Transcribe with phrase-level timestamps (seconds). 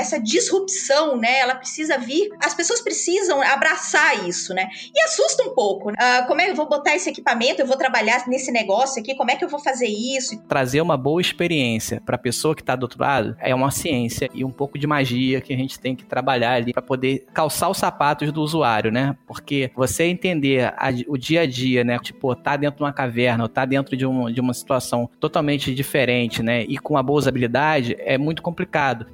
[0.00, 1.38] essa disrupção, né?
[1.38, 4.68] Ela precisa vir, as pessoas precisam abraçar isso, né?
[4.94, 5.90] E assusta um pouco.
[5.90, 7.60] Uh, como é que eu vou botar esse equipamento?
[7.60, 9.14] Eu vou trabalhar nesse negócio aqui?
[9.14, 10.40] Como é que eu vou fazer isso?
[10.48, 14.28] Trazer uma boa experiência para a pessoa que está do outro lado é uma ciência
[14.32, 17.68] e um pouco de magia que a gente tem que trabalhar ali para poder calçar
[17.68, 19.16] os sapatos do usuário, né?
[19.26, 21.98] Porque você entender a, o dia a dia, né?
[21.98, 25.74] Tipo, tá dentro de uma caverna ou tá dentro de, um, de uma situação totalmente
[25.74, 26.64] diferente, né?
[26.64, 29.06] E com uma boa usabilidade é muito complicado.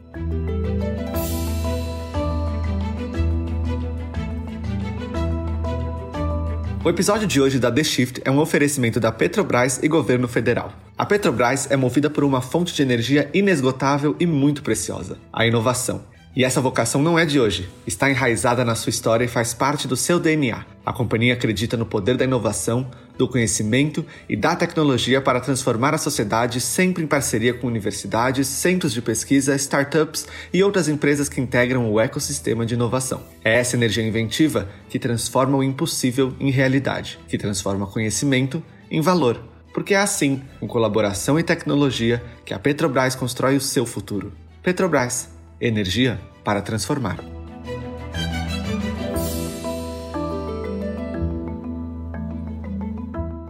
[6.86, 10.72] O episódio de hoje da The Shift é um oferecimento da Petrobras e governo federal.
[10.96, 16.04] A Petrobras é movida por uma fonte de energia inesgotável e muito preciosa: a inovação.
[16.36, 19.88] E essa vocação não é de hoje, está enraizada na sua história e faz parte
[19.88, 20.64] do seu DNA.
[20.84, 25.98] A companhia acredita no poder da inovação, do conhecimento e da tecnologia para transformar a
[25.98, 31.91] sociedade, sempre em parceria com universidades, centros de pesquisa, startups e outras empresas que integram
[31.91, 33.23] o ecossistema de inovação.
[33.45, 39.41] É essa energia inventiva que transforma o impossível em realidade, que transforma conhecimento em valor.
[39.73, 44.33] Porque é assim, com colaboração e tecnologia, que a Petrobras constrói o seu futuro.
[44.62, 45.28] Petrobras
[45.61, 47.36] Energia para transformar.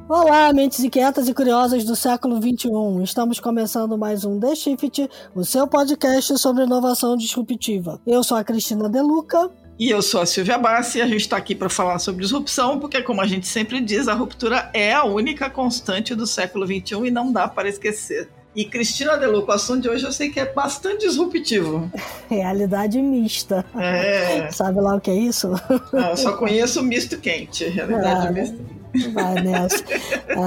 [0.08, 3.02] Olá, mentes inquietas e curiosas do século XXI.
[3.02, 8.00] Estamos começando mais um The Shift, o seu podcast sobre inovação disruptiva.
[8.06, 9.50] Eu sou a Cristina Deluca.
[9.76, 12.78] E eu sou a Silvia Bassi e a gente está aqui para falar sobre disrupção,
[12.78, 17.08] porque, como a gente sempre diz, a ruptura é a única constante do século XXI
[17.08, 18.28] e não dá para esquecer.
[18.54, 21.90] E Cristina Deluca, o assunto de hoje eu sei que é bastante disruptivo.
[22.30, 23.66] Realidade mista.
[23.74, 24.50] É.
[24.52, 25.52] Sabe lá o que é isso?
[25.92, 27.64] Ah, eu só conheço misto quente.
[27.64, 28.75] Realidade ah, mista.
[29.12, 29.84] Vai nessa.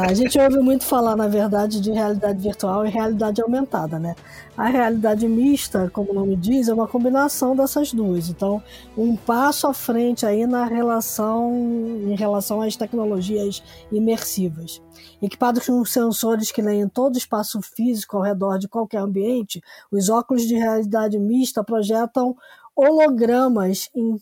[0.08, 4.16] A gente ouve muito falar, na verdade, de realidade virtual e realidade aumentada, né?
[4.58, 8.30] A realidade mista, como o nome diz, é uma combinação dessas duas.
[8.30, 8.62] Então,
[8.98, 11.52] um passo à frente aí na relação
[12.08, 14.82] em relação às tecnologias imersivas.
[15.22, 19.62] Equipados com sensores que leem todo o espaço físico ao redor de qualquer ambiente,
[19.92, 22.36] os óculos de realidade mista projetam
[22.76, 24.18] hologramas em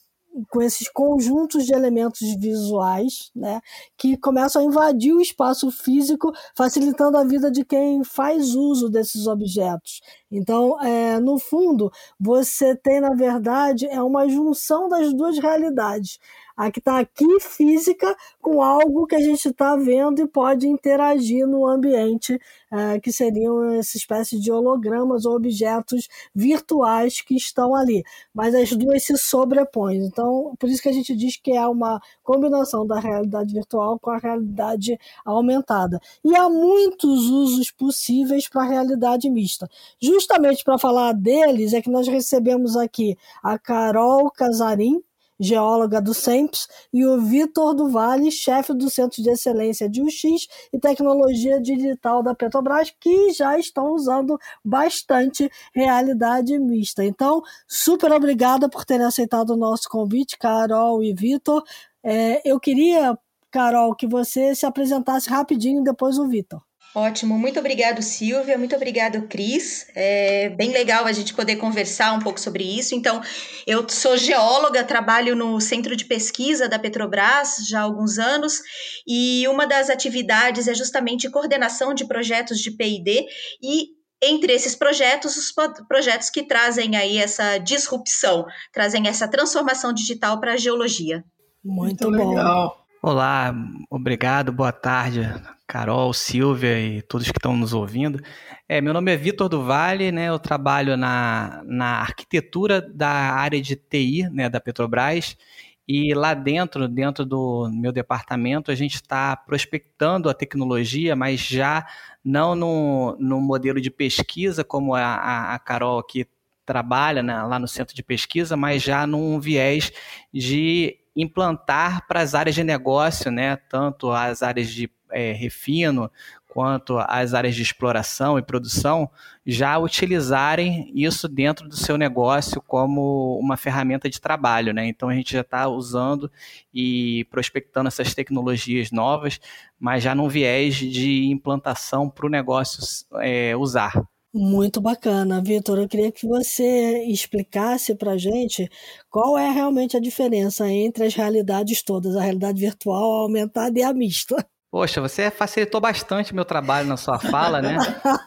[0.49, 3.61] com esses conjuntos de elementos visuais, né,
[3.97, 9.27] que começam a invadir o espaço físico, facilitando a vida de quem faz uso desses
[9.27, 10.01] objetos.
[10.31, 16.19] Então, é, no fundo, você tem, na verdade, é uma junção das duas realidades
[16.57, 21.45] a que está aqui física com algo que a gente está vendo e pode interagir
[21.47, 22.39] no ambiente,
[22.71, 28.03] é, que seriam essa espécie de hologramas ou objetos virtuais que estão ali.
[28.33, 30.05] Mas as duas se sobrepõem.
[30.05, 34.09] Então, por isso que a gente diz que é uma combinação da realidade virtual com
[34.09, 35.99] a realidade aumentada.
[36.25, 39.69] E há muitos usos possíveis para a realidade mista.
[40.01, 45.03] Justamente para falar deles é que nós recebemos aqui a Carol Casarim,
[45.39, 50.47] geóloga do SEMPS, e o Vitor do Vale, chefe do Centro de Excelência de UX
[50.73, 57.03] e Tecnologia Digital da Petrobras, que já estão usando bastante realidade mista.
[57.03, 61.63] Então, super obrigada por terem aceitado o nosso convite, Carol e Vitor.
[62.03, 63.17] É, eu queria,
[63.51, 66.66] Carol, que você se apresentasse rapidinho, depois o Vitor.
[66.95, 69.85] Ótimo, muito obrigado, Silvia, muito obrigado, Cris.
[69.95, 72.95] É bem legal a gente poder conversar um pouco sobre isso.
[72.95, 73.21] Então,
[73.67, 78.61] eu sou geóloga, trabalho no centro de pesquisa da Petrobras já há alguns anos,
[79.07, 83.25] e uma das atividades é justamente coordenação de projetos de PD
[83.61, 85.53] e entre esses projetos, os
[85.87, 91.23] projetos que trazem aí essa disrupção, trazem essa transformação digital para a geologia.
[91.63, 92.83] Muito, Muito legal.
[93.03, 93.53] Olá,
[93.91, 95.21] obrigado, boa tarde
[95.67, 98.21] Carol, Silvia e todos que estão nos ouvindo.
[98.69, 100.29] É, meu nome é Vitor do Vale, né?
[100.29, 105.37] Eu trabalho na, na arquitetura da área de TI, né, da Petrobras.
[105.85, 111.85] E lá dentro, dentro do meu departamento, a gente está prospectando a tecnologia, mas já
[112.23, 116.25] não no, no modelo de pesquisa, como a, a, Carol aqui
[116.65, 119.91] trabalha né, lá no centro de pesquisa, mas já num viés
[120.33, 126.11] de implantar para as áreas de negócio, né, tanto as áreas de é, refino
[126.47, 129.09] quanto às áreas de exploração e produção
[129.45, 134.87] já utilizarem isso dentro do seu negócio como uma ferramenta de trabalho, né?
[134.87, 136.31] Então a gente já está usando
[136.73, 139.39] e prospectando essas tecnologias novas,
[139.79, 142.81] mas já num viés de implantação para o negócio
[143.21, 143.93] é, usar.
[144.39, 145.79] Muito bacana, Vitor.
[145.79, 148.69] Eu queria que você explicasse para a gente
[149.09, 153.81] qual é realmente a diferença entre as realidades todas, a realidade virtual, a aumentada e
[153.81, 154.35] a mista.
[154.69, 157.77] Poxa, você facilitou bastante meu trabalho na sua fala, né?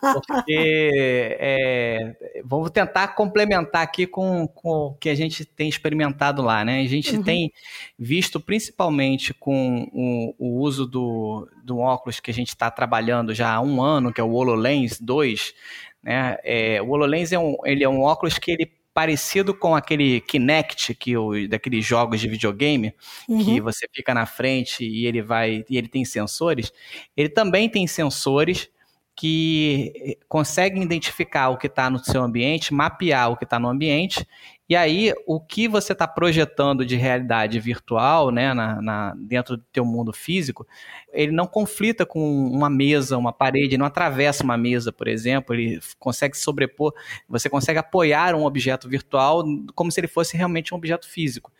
[0.01, 6.65] Porque é, vamos tentar complementar aqui com, com, o que a gente tem experimentado lá,
[6.65, 6.81] né?
[6.81, 7.23] A gente uhum.
[7.23, 7.53] tem
[7.99, 13.53] visto principalmente com o, o uso do, do óculos que a gente está trabalhando já
[13.55, 15.55] há um ano, que é o HoloLens 2,
[16.03, 16.37] né?
[16.43, 20.95] É, o HoloLens é um, ele é um óculos que ele parecido com aquele Kinect
[20.95, 22.93] que o, daqueles jogos de videogame
[23.29, 23.45] uhum.
[23.45, 26.73] que você fica na frente e ele vai e ele tem sensores.
[27.17, 28.69] Ele também tem sensores
[29.17, 34.27] que conseguem identificar o que está no seu ambiente, mapear o que está no ambiente
[34.71, 39.65] e aí, o que você está projetando de realidade virtual, né, na, na, dentro do
[39.73, 40.65] teu mundo físico,
[41.13, 45.81] ele não conflita com uma mesa, uma parede, não atravessa uma mesa, por exemplo, ele
[45.99, 46.95] consegue sobrepor,
[47.29, 49.43] você consegue apoiar um objeto virtual
[49.75, 51.51] como se ele fosse realmente um objeto físico.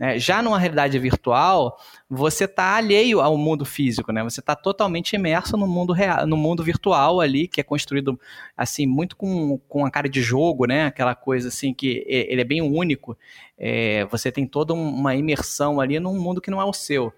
[0.00, 0.18] Né?
[0.18, 4.24] Já numa realidade virtual, você está alheio ao mundo físico, né?
[4.24, 8.18] Você está totalmente imerso no mundo real, no mundo virtual ali, que é construído
[8.56, 10.86] assim muito com, com a cara de jogo, né?
[10.86, 13.14] Aquela coisa assim que ele é bem único.
[13.58, 17.12] É, você tem toda uma imersão ali num mundo que não é o seu.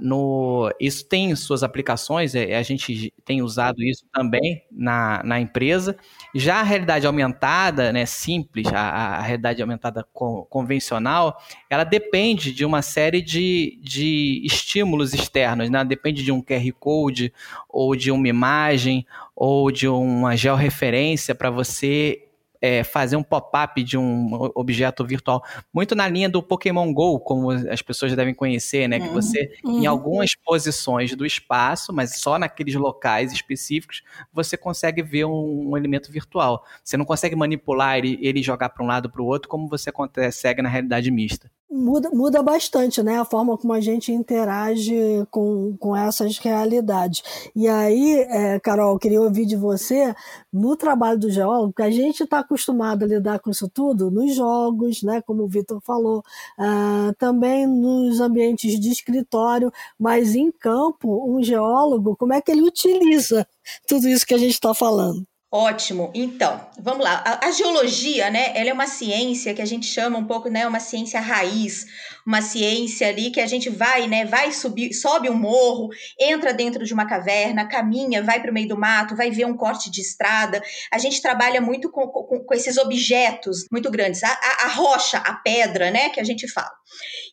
[0.00, 5.96] No, isso tem suas aplicações, é, a gente tem usado isso também na, na empresa.
[6.32, 12.64] Já a realidade aumentada, né, simples, a, a realidade aumentada co convencional, ela depende de
[12.64, 15.84] uma série de, de estímulos externos, né?
[15.84, 17.32] depende de um QR Code,
[17.68, 19.04] ou de uma imagem,
[19.34, 22.29] ou de uma georreferência para você
[22.60, 25.42] é, fazer um pop-up de um objeto virtual,
[25.72, 29.00] muito na linha do Pokémon Go, como as pessoas devem conhecer, né?
[29.00, 29.14] Que uhum.
[29.14, 29.82] você, uhum.
[29.82, 34.02] em algumas posições do espaço, mas só naqueles locais específicos,
[34.32, 36.64] você consegue ver um, um elemento virtual.
[36.84, 39.90] Você não consegue manipular ele, ele jogar para um lado para o outro, como você
[39.90, 43.18] consegue na realidade mista muda, muda bastante, né?
[43.18, 44.94] A forma como a gente interage
[45.30, 47.22] com, com essas realidades.
[47.54, 50.14] E aí, é, Carol, queria ouvir de você,
[50.52, 54.34] no trabalho do geólogo, que a gente está acostumado a lidar com isso tudo nos
[54.34, 55.22] jogos, né?
[55.22, 56.24] Como o Vitor falou,
[56.58, 62.62] uh, também nos ambientes de escritório, mas em campo, um geólogo, como é que ele
[62.62, 63.46] utiliza
[63.86, 65.24] tudo isso que a gente está falando?
[65.52, 66.12] Ótimo.
[66.14, 67.24] Então, vamos lá.
[67.26, 68.52] A, a, geologia, né?
[68.56, 70.64] Ela é uma ciência que a gente chama um pouco, né?
[70.64, 71.86] Uma ciência raiz,
[72.30, 74.24] uma ciência ali que a gente vai, né?
[74.24, 75.88] Vai subir, sobe um morro,
[76.18, 79.56] entra dentro de uma caverna, caminha, vai para o meio do mato, vai ver um
[79.56, 80.62] corte de estrada.
[80.92, 85.18] A gente trabalha muito com, com, com esses objetos muito grandes, a, a, a rocha,
[85.18, 86.08] a pedra, né?
[86.10, 86.70] Que a gente fala.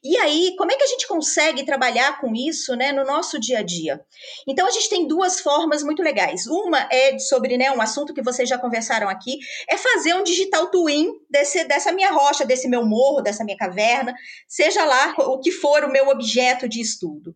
[0.04, 2.92] E aí, como é que a gente consegue trabalhar com isso, né?
[2.92, 4.00] No nosso dia a dia?
[4.48, 6.46] Então, a gente tem duas formas muito legais.
[6.48, 7.72] Uma é sobre, né?
[7.72, 9.38] Um assunto que vocês já conversaram aqui,
[9.70, 14.14] é fazer um digital twin desse, dessa minha rocha, desse meu morro, dessa minha caverna,
[14.48, 17.36] seja lá o que for o meu objeto de estudo.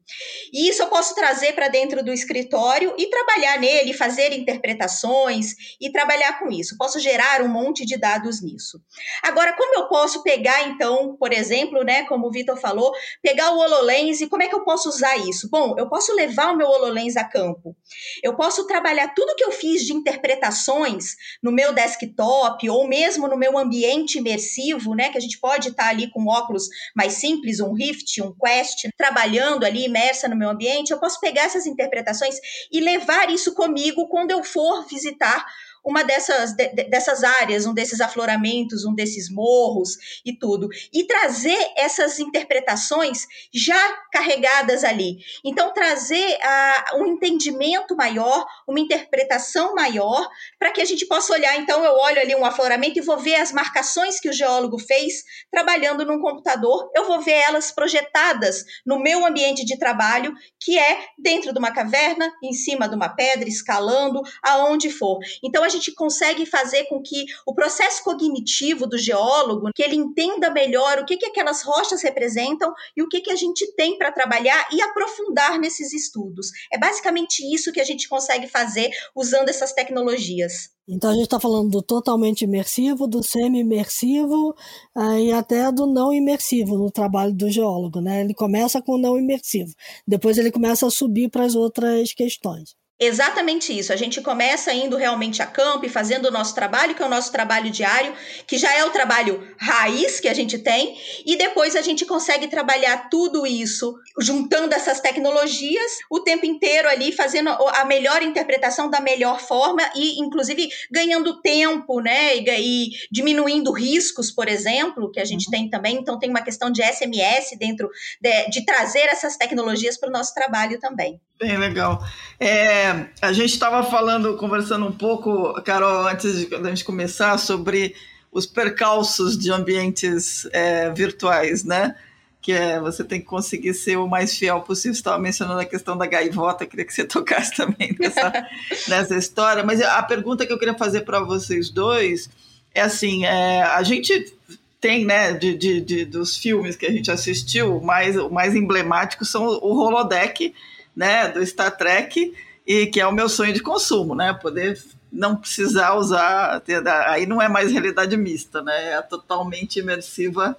[0.51, 5.91] E isso eu posso trazer para dentro do escritório e trabalhar nele, fazer interpretações e
[5.91, 6.77] trabalhar com isso.
[6.77, 8.81] Posso gerar um monte de dados nisso.
[9.21, 13.59] Agora, como eu posso pegar, então, por exemplo, né, como o Vitor falou, pegar o
[13.59, 15.49] HoloLens e como é que eu posso usar isso?
[15.49, 17.75] Bom, eu posso levar o meu HoloLens a campo.
[18.23, 23.37] Eu posso trabalhar tudo que eu fiz de interpretações no meu desktop ou mesmo no
[23.37, 27.30] meu ambiente imersivo, né, que a gente pode estar tá ali com óculos mais simples,
[27.61, 32.35] um Rift, um Quest, trabalhando ali imersa no meu ambiente, eu posso pegar essas interpretações
[32.71, 35.45] e levar isso comigo quando eu for visitar
[35.83, 41.57] uma dessas, de, dessas áreas, um desses afloramentos, um desses morros e tudo, e trazer
[41.75, 43.79] essas interpretações já
[44.11, 45.17] carregadas ali.
[45.43, 50.29] Então, trazer uh, um entendimento maior, uma interpretação maior,
[50.59, 51.57] para que a gente possa olhar.
[51.57, 55.23] Então, eu olho ali um afloramento e vou ver as marcações que o geólogo fez
[55.51, 61.05] trabalhando num computador, eu vou ver elas projetadas no meu ambiente de trabalho, que é
[61.17, 65.19] dentro de uma caverna, em cima de uma pedra, escalando, aonde for.
[65.43, 70.51] Então, a gente consegue fazer com que o processo cognitivo do geólogo, que ele entenda
[70.51, 74.11] melhor o que, que aquelas rochas representam e o que, que a gente tem para
[74.11, 76.47] trabalhar e aprofundar nesses estudos.
[76.71, 80.69] É basicamente isso que a gente consegue fazer usando essas tecnologias.
[80.87, 84.55] Então a gente está falando do totalmente imersivo, do semi-imersivo
[84.95, 88.01] uh, e até do não imersivo no trabalho do geólogo.
[88.01, 88.21] Né?
[88.21, 89.73] Ele começa com o não imersivo,
[90.07, 92.75] depois ele começa a subir para as outras questões.
[93.03, 93.91] Exatamente isso.
[93.91, 97.09] A gente começa indo realmente a campo e fazendo o nosso trabalho, que é o
[97.09, 98.13] nosso trabalho diário,
[98.45, 102.47] que já é o trabalho raiz que a gente tem, e depois a gente consegue
[102.47, 109.01] trabalhar tudo isso, juntando essas tecnologias o tempo inteiro ali, fazendo a melhor interpretação da
[109.01, 112.37] melhor forma e, inclusive, ganhando tempo, né?
[112.37, 115.51] E, diminuindo riscos, por exemplo, que a gente uhum.
[115.51, 115.95] tem também.
[115.95, 117.89] Então, tem uma questão de SMS dentro
[118.21, 121.19] de, de trazer essas tecnologias para o nosso trabalho também.
[121.41, 122.05] Bem legal.
[122.39, 127.95] É, a gente estava falando, conversando um pouco, Carol, antes de a gente começar, sobre
[128.31, 131.95] os percalços de ambientes é, virtuais, né?
[132.39, 134.93] Que é você tem que conseguir ser o mais fiel possível.
[134.93, 138.47] Você estava mencionando a questão da gaivota, queria que você tocasse também nessa,
[138.87, 139.63] nessa história.
[139.63, 142.29] Mas a pergunta que eu queria fazer para vocês dois
[142.75, 144.31] é assim: é, a gente
[144.79, 149.25] tem, né, de, de, de, dos filmes que a gente assistiu, mais, o mais emblemático
[149.25, 150.53] são o holodeck,
[150.95, 152.33] né, do Star Trek,
[152.65, 154.77] e que é o meu sonho de consumo, né, poder
[155.11, 156.61] não precisar usar,
[157.07, 158.93] aí não é mais realidade mista, né?
[158.93, 160.55] É totalmente imersiva.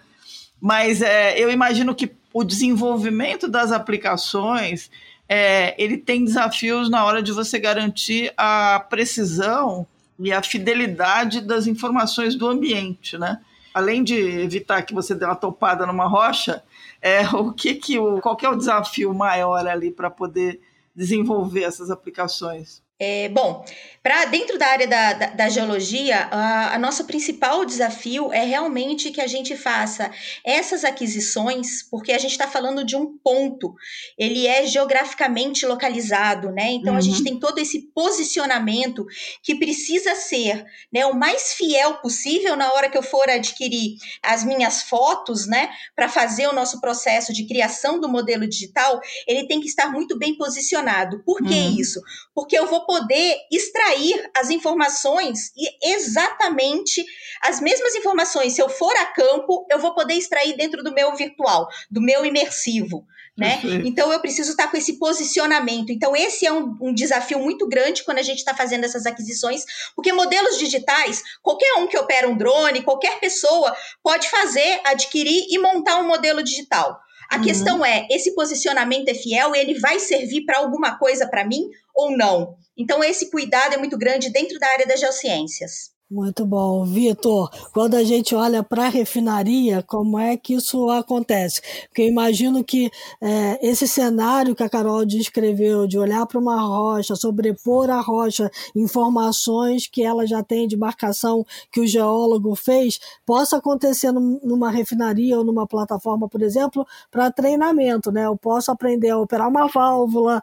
[0.60, 4.90] Mas é, eu imagino que o desenvolvimento das aplicações
[5.28, 9.86] é, ele tem desafios na hora de você garantir a precisão
[10.18, 13.40] e a fidelidade das informações do ambiente, né?
[13.72, 16.62] Além de evitar que você dê uma topada numa rocha,
[17.02, 20.60] é, o que que o, qual que é o desafio maior ali para poder
[20.94, 22.82] desenvolver essas aplicações?
[23.04, 23.64] É, bom,
[24.00, 29.10] para dentro da área da, da, da geologia, a, a, nosso principal desafio é realmente
[29.10, 30.08] que a gente faça
[30.44, 33.74] essas aquisições, porque a gente está falando de um ponto,
[34.18, 36.70] ele é geograficamente localizado, né?
[36.72, 36.98] Então uhum.
[36.98, 37.24] a gente uhum.
[37.24, 39.04] tem todo esse posicionamento
[39.42, 44.44] que precisa ser né, o mais fiel possível na hora que eu for adquirir as
[44.44, 45.70] minhas fotos, né?
[45.96, 50.16] Para fazer o nosso processo de criação do modelo digital, ele tem que estar muito
[50.16, 51.22] bem posicionado.
[51.24, 51.76] Por que uhum.
[51.80, 52.00] isso?
[52.32, 57.02] Porque eu vou poder extrair as informações e exatamente
[57.42, 58.52] as mesmas informações.
[58.52, 62.22] Se eu for a campo, eu vou poder extrair dentro do meu virtual, do meu
[62.22, 63.06] imersivo.
[63.34, 63.62] Né?
[63.86, 65.88] Então eu preciso estar com esse posicionamento.
[65.88, 69.64] Então, esse é um, um desafio muito grande quando a gente está fazendo essas aquisições,
[69.96, 75.58] porque modelos digitais, qualquer um que opera um drone, qualquer pessoa pode fazer, adquirir e
[75.58, 77.00] montar um modelo digital.
[77.30, 77.42] A uhum.
[77.42, 82.14] questão é, esse posicionamento é fiel, ele vai servir para alguma coisa para mim ou
[82.14, 82.54] não?
[82.76, 85.90] Então, esse cuidado é muito grande dentro da área das geociências.
[86.12, 86.84] Muito bom.
[86.84, 91.62] Vitor, quando a gente olha para a refinaria, como é que isso acontece?
[91.88, 96.60] Porque eu imagino que é, esse cenário que a Carol descreveu, de olhar para uma
[96.60, 103.00] rocha, sobrepor a rocha, informações que ela já tem de marcação que o geólogo fez,
[103.24, 108.12] possa acontecer numa refinaria ou numa plataforma, por exemplo, para treinamento.
[108.12, 108.26] Né?
[108.26, 110.42] Eu posso aprender a operar uma válvula,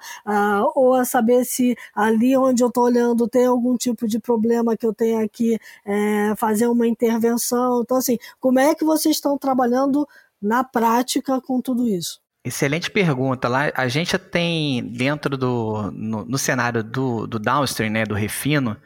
[0.74, 4.86] ou a saber se ali onde eu estou olhando tem algum tipo de problema que
[4.86, 7.82] eu tenho aqui é, fazer uma intervenção.
[7.82, 10.08] Então, assim, como é que vocês estão trabalhando
[10.42, 12.20] na prática com tudo isso?
[12.44, 13.48] Excelente pergunta.
[13.48, 18.78] Lá a gente tem dentro do no, no cenário do, do downstream, né, do refino,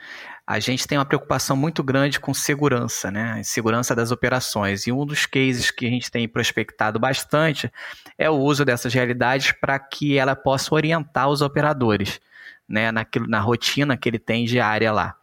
[0.45, 3.41] a gente tem uma preocupação muito grande com segurança, né?
[3.43, 4.85] Segurança das operações.
[4.85, 7.71] E um dos cases que a gente tem prospectado bastante
[8.17, 12.19] é o uso dessas realidades para que ela possa orientar os operadores,
[12.67, 12.91] né?
[12.91, 15.15] Naquilo, na rotina que ele tem diária lá.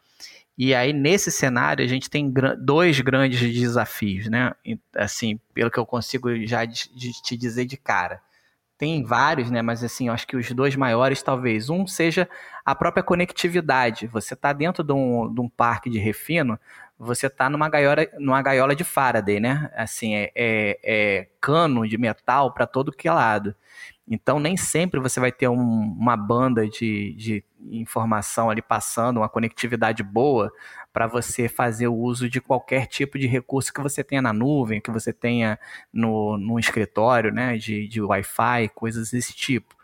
[0.62, 4.52] E aí, nesse cenário, a gente tem dois grandes desafios, né?
[4.94, 8.20] Assim, pelo que eu consigo já te dizer de cara.
[8.76, 9.62] Tem vários, né?
[9.62, 11.70] Mas assim, eu acho que os dois maiores, talvez.
[11.70, 12.28] Um seja
[12.62, 14.06] a própria conectividade.
[14.08, 16.60] Você está dentro de um, de um parque de refino,
[16.98, 19.70] você está numa gaiola, numa gaiola de Faraday, né?
[19.74, 23.54] Assim, é, é, é cano de metal para todo que é lado.
[24.10, 29.28] Então, nem sempre você vai ter um, uma banda de, de informação ali passando, uma
[29.28, 30.52] conectividade boa
[30.92, 34.80] para você fazer o uso de qualquer tipo de recurso que você tenha na nuvem,
[34.80, 35.56] que você tenha
[35.92, 39.76] no, no escritório, né, de, de Wi-Fi, coisas desse tipo.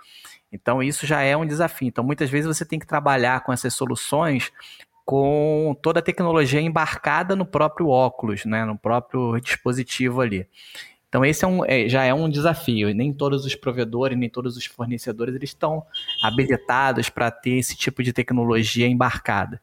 [0.50, 1.87] Então, isso já é um desafio.
[1.87, 4.50] Então, muitas vezes você tem que trabalhar com essas soluções
[5.04, 10.49] com toda a tecnologia embarcada no próprio óculos, né, no próprio dispositivo ali.
[11.16, 12.94] Então esse é um, é, já é um desafio.
[12.94, 15.82] Nem todos os provedores, nem todos os fornecedores eles estão
[16.23, 19.58] habilitados para ter esse tipo de tecnologia embarcada.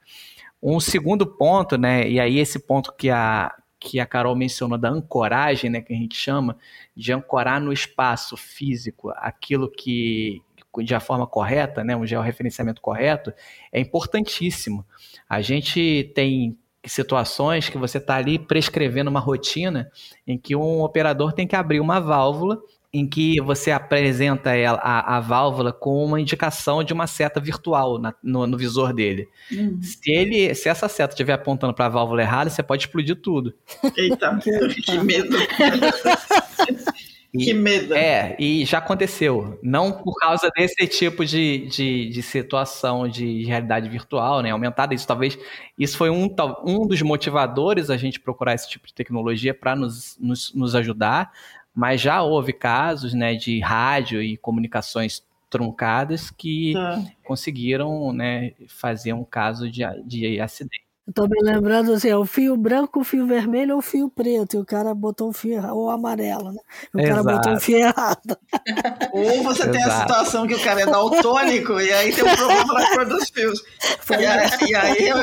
[0.59, 4.89] Um segundo ponto, né, e aí esse ponto que a, que a Carol mencionou da
[4.89, 6.57] ancoragem, né, que a gente chama,
[6.97, 10.41] de ancorar no espaço físico aquilo que
[10.79, 13.31] de a forma correta, né, um georreferenciamento correto,
[13.71, 14.83] é importantíssimo.
[15.29, 19.89] A gente tem situações que você está ali prescrevendo uma rotina
[20.27, 22.59] em que um operador tem que abrir uma válvula
[22.93, 27.97] em que você apresenta ela, a, a válvula com uma indicação de uma seta virtual
[27.97, 29.27] na, no, no, visor dele.
[29.51, 29.81] Uhum.
[29.81, 33.51] Se ele, se essa seta estiver apontando para a válvula errada, você pode explodir tudo.
[33.97, 34.37] Eita,
[34.85, 35.35] que medo!
[37.33, 37.95] E, que medo.
[37.95, 39.59] É, e já aconteceu.
[39.63, 44.51] Não por causa desse tipo de, de, de, situação de realidade virtual, né?
[44.51, 44.93] Aumentada.
[44.93, 45.37] Isso talvez.
[45.77, 46.29] Isso foi um,
[46.63, 51.31] um dos motivadores a gente procurar esse tipo de tecnologia para nos, nos, nos ajudar.
[51.73, 57.03] Mas já houve casos né, de rádio e comunicações truncadas que tá.
[57.23, 60.82] conseguiram né, fazer um caso de, de acidente.
[61.05, 64.55] Estou me lembrando assim, é o fio branco, o fio vermelho ou o fio preto,
[64.55, 66.61] e o cara botou um fio ou amarelo, né?
[66.93, 67.23] O Exato.
[67.23, 68.37] cara botou um fio errado.
[69.11, 69.71] Ou você Exato.
[69.71, 73.05] tem a situação que o cara é daltônico e aí tem um problema na cor
[73.05, 73.61] dos fios.
[74.09, 75.17] E aí, e aí, eu,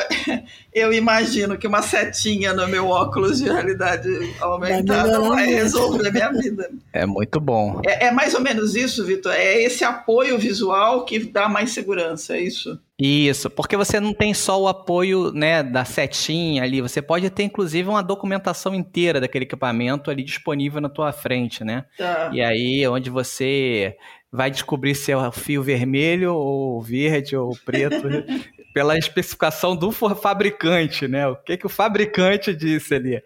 [0.71, 4.07] eu imagino que uma setinha no meu óculos de realidade
[4.39, 6.69] aumentada vai, vai resolver a minha vida.
[6.93, 7.81] É muito bom.
[7.85, 9.33] É, é mais ou menos isso, Vitor?
[9.33, 12.79] É esse apoio visual que dá mais segurança, é isso?
[13.03, 17.41] Isso, porque você não tem só o apoio né, da setinha ali, você pode ter
[17.41, 21.85] inclusive uma documentação inteira daquele equipamento ali disponível na tua frente, né?
[21.97, 22.29] Tá.
[22.31, 23.97] E aí, onde você
[24.31, 28.07] vai descobrir se é o fio vermelho ou verde ou preto
[28.73, 31.27] pela especificação do fabricante, né?
[31.27, 33.23] O que, que o fabricante disse ali.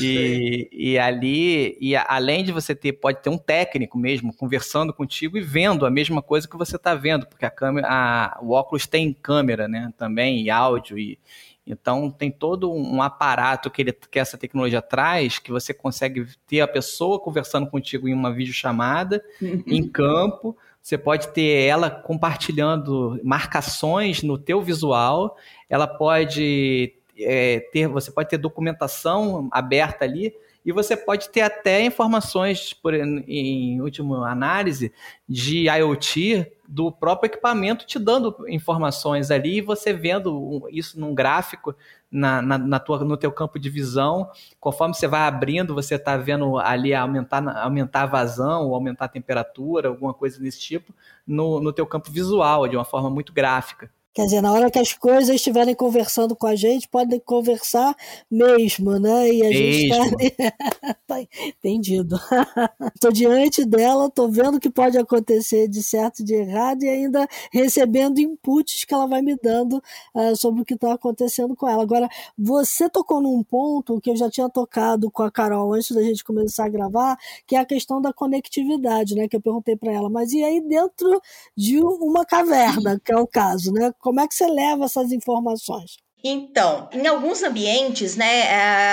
[0.00, 5.36] E, e ali, e além de você ter, pode ter um técnico mesmo conversando contigo
[5.36, 8.86] e vendo a mesma coisa que você está vendo, porque a câmera, a, o óculos
[8.86, 9.92] tem câmera, né?
[9.96, 11.18] Também, e áudio, e
[11.66, 16.60] então tem todo um aparato que, ele, que essa tecnologia traz, que você consegue ter
[16.60, 19.64] a pessoa conversando contigo em uma videochamada, uhum.
[19.66, 25.36] em campo, você pode ter ela compartilhando marcações no teu visual,
[25.68, 30.32] ela pode é, ter, você pode ter documentação aberta ali.
[30.64, 34.92] E você pode ter até informações, por, em última análise,
[35.28, 41.74] de IoT do próprio equipamento te dando informações ali e você vendo isso num gráfico
[42.10, 44.30] na, na, na tua, no teu campo de visão.
[44.60, 49.88] Conforme você vai abrindo, você está vendo ali aumentar, aumentar a vazão aumentar a temperatura,
[49.88, 50.94] alguma coisa desse tipo,
[51.26, 53.90] no, no teu campo visual, de uma forma muito gráfica.
[54.16, 57.94] Quer dizer, na hora que as coisas estiverem conversando com a gente, podem conversar
[58.30, 59.30] mesmo, né?
[59.30, 62.16] E a gente está tá entendido.
[62.94, 66.88] Estou diante dela, estou vendo o que pode acontecer de certo e de errado e
[66.88, 69.82] ainda recebendo inputs que ela vai me dando
[70.14, 71.82] uh, sobre o que está acontecendo com ela.
[71.82, 72.08] Agora,
[72.38, 76.24] você tocou num ponto que eu já tinha tocado com a Carol antes da gente
[76.24, 79.28] começar a gravar, que é a questão da conectividade, né?
[79.28, 81.20] Que eu perguntei para ela, mas e aí dentro
[81.54, 83.92] de uma caverna, que é o caso, né?
[84.06, 85.96] Como é que você leva essas informações?
[86.22, 88.44] Então, em alguns ambientes, né,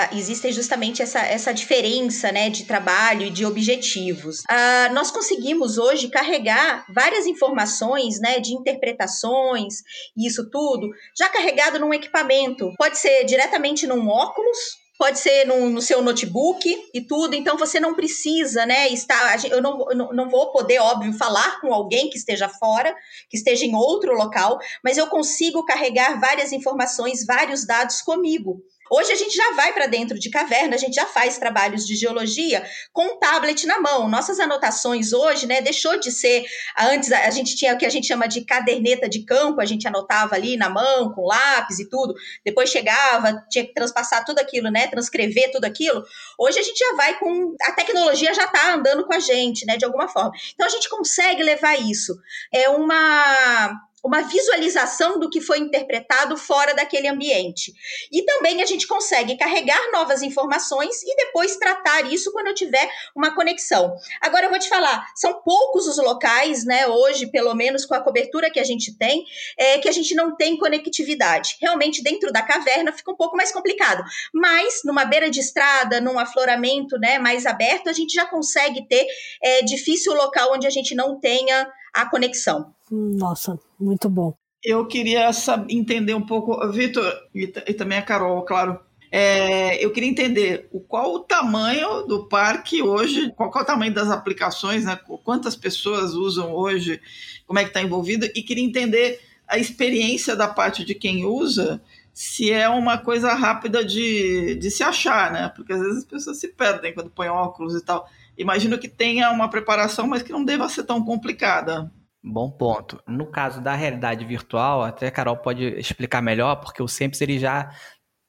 [0.09, 4.39] uh, existe justamente essa, essa diferença, né, de trabalho e de objetivos.
[4.39, 9.75] Uh, nós conseguimos hoje carregar várias informações, né, de interpretações,
[10.17, 12.71] isso tudo, já carregado num equipamento.
[12.75, 14.57] Pode ser diretamente num óculos,
[14.97, 19.61] pode ser no, no, seu notebook e tudo, então você não precisa, né, estar, eu
[19.61, 22.95] não, eu não vou poder, óbvio, falar com alguém que esteja fora,
[23.29, 28.61] que esteja em outro local, mas eu consigo carregar várias informações, vários dados comigo.
[28.95, 31.95] Hoje a gente já vai para dentro de caverna, a gente já faz trabalhos de
[31.95, 34.07] geologia com um tablet na mão.
[34.07, 36.45] Nossas anotações hoje, né, deixou de ser
[36.77, 39.87] antes a gente tinha o que a gente chama de caderneta de campo, a gente
[39.87, 42.13] anotava ali na mão com lápis e tudo.
[42.45, 46.05] Depois chegava, tinha que transpassar tudo aquilo, né, transcrever tudo aquilo.
[46.37, 49.75] Hoje a gente já vai com a tecnologia já está andando com a gente, né,
[49.75, 50.33] de alguma forma.
[50.53, 52.15] Então a gente consegue levar isso.
[52.53, 57.73] É uma uma visualização do que foi interpretado fora daquele ambiente.
[58.11, 62.89] E também a gente consegue carregar novas informações e depois tratar isso quando eu tiver
[63.15, 63.95] uma conexão.
[64.21, 68.01] Agora eu vou te falar, são poucos os locais, né, hoje, pelo menos com a
[68.01, 69.25] cobertura que a gente tem,
[69.57, 71.55] é, que a gente não tem conectividade.
[71.61, 76.19] Realmente dentro da caverna fica um pouco mais complicado, mas numa beira de estrada, num
[76.19, 79.07] afloramento, né, mais aberto, a gente já consegue ter
[79.41, 82.73] é, difícil local onde a gente não tenha a conexão.
[82.89, 84.33] Nossa, muito bom.
[84.63, 88.79] Eu queria saber, entender um pouco, Vitor, e, e, também a Carol, claro.
[89.11, 93.93] É, eu queria entender o, qual o tamanho do parque hoje, qual, qual o tamanho
[93.93, 94.97] das aplicações, né?
[95.23, 96.99] quantas pessoas usam hoje,
[97.45, 101.79] como é que está envolvido, e queria entender a experiência da parte de quem usa,
[102.13, 105.51] se é uma coisa rápida de, de se achar, né?
[105.55, 108.07] Porque às vezes as pessoas se perdem quando põem óculos e tal.
[108.37, 111.91] Imagino que tenha uma preparação, mas que não deva ser tão complicada.
[112.23, 113.01] Bom ponto.
[113.07, 117.37] No caso da realidade virtual, até a Carol pode explicar melhor, porque o Sempre ele
[117.37, 117.69] já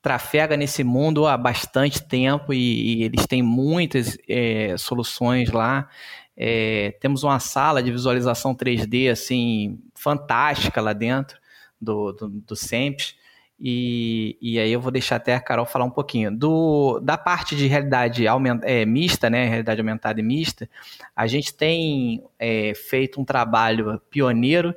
[0.02, 5.88] trafega nesse mundo há bastante tempo e, e eles têm muitas é, soluções lá.
[6.36, 11.38] É, temos uma sala de visualização 3D assim fantástica lá dentro
[11.80, 13.16] do, do, do SEMPS.
[13.58, 16.30] E, e aí eu vou deixar até a Carol falar um pouquinho.
[16.30, 19.46] Do, da parte de realidade aumenta, é, mista, né?
[19.46, 20.68] Realidade aumentada e mista,
[21.14, 24.74] a gente tem é, feito um trabalho pioneiro,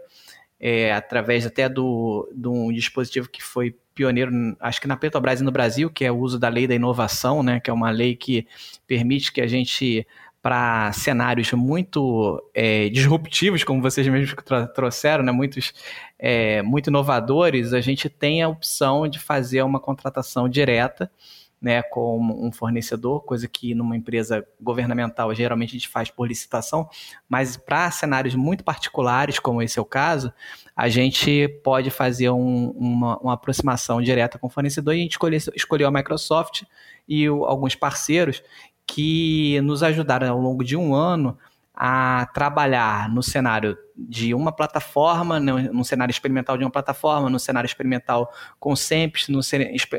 [0.60, 5.44] é, através até do, de um dispositivo que foi pioneiro, acho que na Petrobras e
[5.44, 7.60] no Brasil, que é o uso da lei da inovação, né?
[7.60, 8.46] Que é uma lei que
[8.86, 10.06] permite que a gente
[10.48, 14.34] para cenários muito é, disruptivos, como vocês mesmos
[14.74, 15.30] trouxeram, né?
[15.30, 15.74] Muitos,
[16.18, 21.12] é, muito inovadores, a gente tem a opção de fazer uma contratação direta
[21.62, 26.88] né, com um fornecedor, coisa que numa empresa governamental geralmente a gente faz por licitação,
[27.28, 30.32] mas para cenários muito particulares, como esse é o caso,
[30.76, 35.18] a gente pode fazer um, uma, uma, aproximação direta com o fornecedor e a gente
[35.56, 36.64] escolheu, a Microsoft
[37.08, 38.44] e o, alguns parceiros
[38.88, 41.38] que nos ajudaram ao longo de um ano
[41.80, 47.40] a trabalhar no cenário de uma plataforma, no, no, cenário experimental de uma plataforma, no
[47.40, 49.42] cenário experimental com SEMPS, no,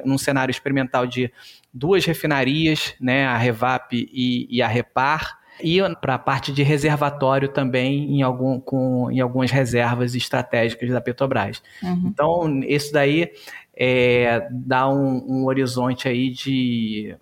[0.05, 1.33] no cenário experimental de
[1.73, 7.49] duas refinarias, né, a Revap e, e a Repar, e para a parte de reservatório
[7.49, 11.63] também em, algum, com, em algumas reservas estratégicas da Petrobras.
[11.81, 12.03] Uhum.
[12.07, 13.31] Então, isso daí
[13.77, 17.17] é, dá um, um horizonte aí de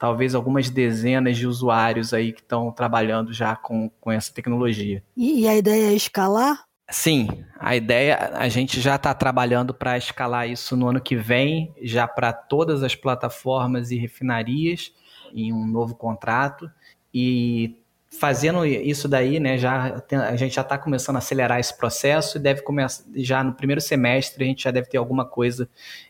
[0.00, 5.04] talvez algumas dezenas de usuários aí que estão trabalhando já com, com essa tecnologia.
[5.14, 6.64] E, e a ideia é escalar?
[6.90, 11.72] Sim, a ideia, a gente já está trabalhando para escalar isso no ano que vem,
[11.82, 14.90] já para todas as plataformas e refinarias,
[15.34, 16.68] em um novo contrato.
[17.12, 17.76] E
[18.12, 22.40] fazendo isso daí, né, já a gente já está começando a acelerar esse processo e
[22.40, 25.68] deve começar já no primeiro semestre a gente já deve ter alguma coisa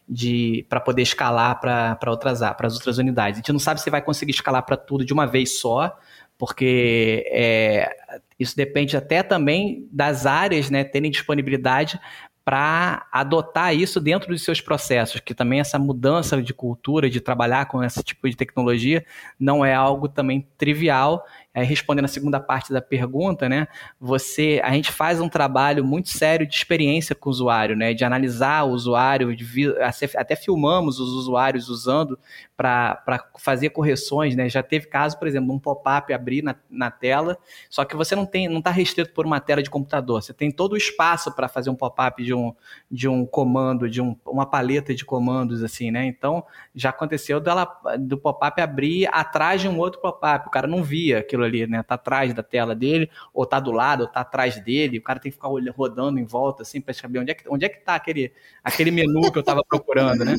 [0.09, 3.37] de para poder escalar para outras para as outras unidades.
[3.39, 5.95] A gente não sabe se vai conseguir escalar para tudo de uma vez só,
[6.39, 7.95] porque é,
[8.39, 12.01] isso depende até também das áreas, né, terem disponibilidade
[12.45, 17.67] para adotar isso dentro dos seus processos, que também essa mudança de cultura, de trabalhar
[17.67, 19.05] com esse tipo de tecnologia,
[19.39, 23.67] não é algo também trivial Aí, respondendo a segunda parte da pergunta, né?
[23.99, 27.93] Você, a gente faz um trabalho muito sério de experiência com o usuário, né?
[27.93, 29.75] De analisar o usuário, de,
[30.17, 32.17] até filmamos os usuários usando
[32.57, 33.03] para
[33.39, 34.49] fazer correções, né?
[34.49, 37.37] Já teve caso, por exemplo, um pop-up abrir na, na tela,
[37.69, 40.23] só que você não tem, não está restrito por uma tela de computador.
[40.23, 42.55] Você tem todo o espaço para fazer um pop-up de um,
[42.89, 46.07] de um comando, de um, uma paleta de comandos, assim, né?
[46.07, 47.67] Então, já aconteceu dela,
[47.99, 50.47] do pop-up abrir atrás de um outro pop-up.
[50.47, 51.83] O cara não via aquilo aquilo ali, né?
[51.83, 54.99] Tá atrás da tela dele, ou tá do lado, ou tá atrás dele.
[54.99, 57.65] O cara tem que ficar rodando em volta, assim, para saber onde é que, onde
[57.65, 60.37] é que tá aquele, aquele menu que eu estava procurando, né?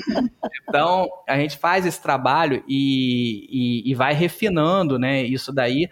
[0.68, 3.48] Então, a gente faz esse trabalho e,
[3.86, 5.24] e, e vai refinando, né?
[5.24, 5.90] Isso daí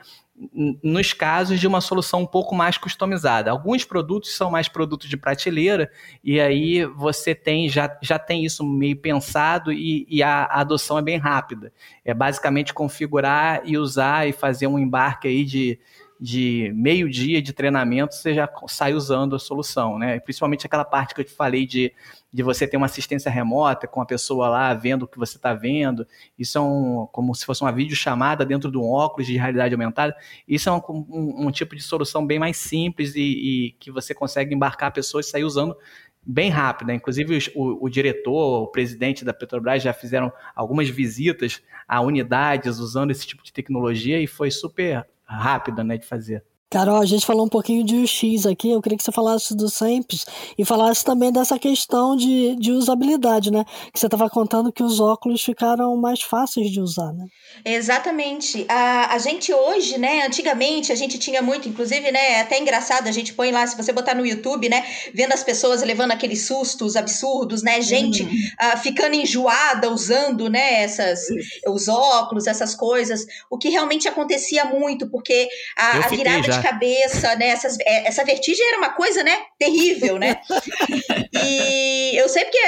[0.81, 3.51] nos casos de uma solução um pouco mais customizada.
[3.51, 5.91] Alguns produtos são mais produtos de prateleira
[6.23, 10.97] e aí você tem já, já tem isso meio pensado e, e a, a, adoção
[10.97, 11.73] é bem rápida.
[12.05, 15.77] É basicamente configurar e usar e fazer um embarque aí de,
[16.19, 20.19] de meio dia de treinamento, você já sai usando a solução, né?
[20.19, 21.93] Principalmente aquela parte que eu te falei de,
[22.31, 25.53] de você ter uma assistência remota com a pessoa lá vendo o que você está
[25.53, 26.05] vendo.
[26.37, 30.13] Isso é um, como se fosse uma videochamada dentro de um óculos de realidade aumentada.
[30.45, 34.13] Isso é um, um, um tipo de solução bem mais simples e, e, que você
[34.13, 35.77] consegue embarcar a pessoa e sair usando
[36.21, 36.89] bem rápido.
[36.89, 36.95] Né?
[36.95, 43.11] Inclusive, o, o, diretor, o presidente da Petrobras já fizeram algumas visitas a unidades usando
[43.11, 46.43] esse tipo de tecnologia e foi super rápida né, de fazer.
[46.69, 49.67] Carol, a gente falou um pouquinho de UX aqui, eu queria que você falasse do
[49.67, 53.65] SEMPS e falasse também dessa questão de, de usabilidade, né?
[53.91, 57.25] Que você estava contando que os óculos ficaram mais fáceis de usar, né?
[57.65, 58.65] Exatamente.
[58.69, 63.07] A, a gente hoje, né, antigamente a gente tinha muito, inclusive, né, é até engraçado,
[63.07, 66.45] a gente põe lá, se você botar no YouTube, né, vendo as pessoas levando aqueles
[66.45, 68.29] sustos absurdos, né, gente uhum.
[68.29, 71.21] uh, ficando enjoada usando, né, essas,
[71.67, 76.58] os óculos, essas coisas, o que realmente acontecia muito, porque a, a virada já.
[76.61, 80.39] De cabeça, né, essas, é, essa vertigem era uma coisa, né, terrível, né,
[81.43, 82.59] e eu sei porque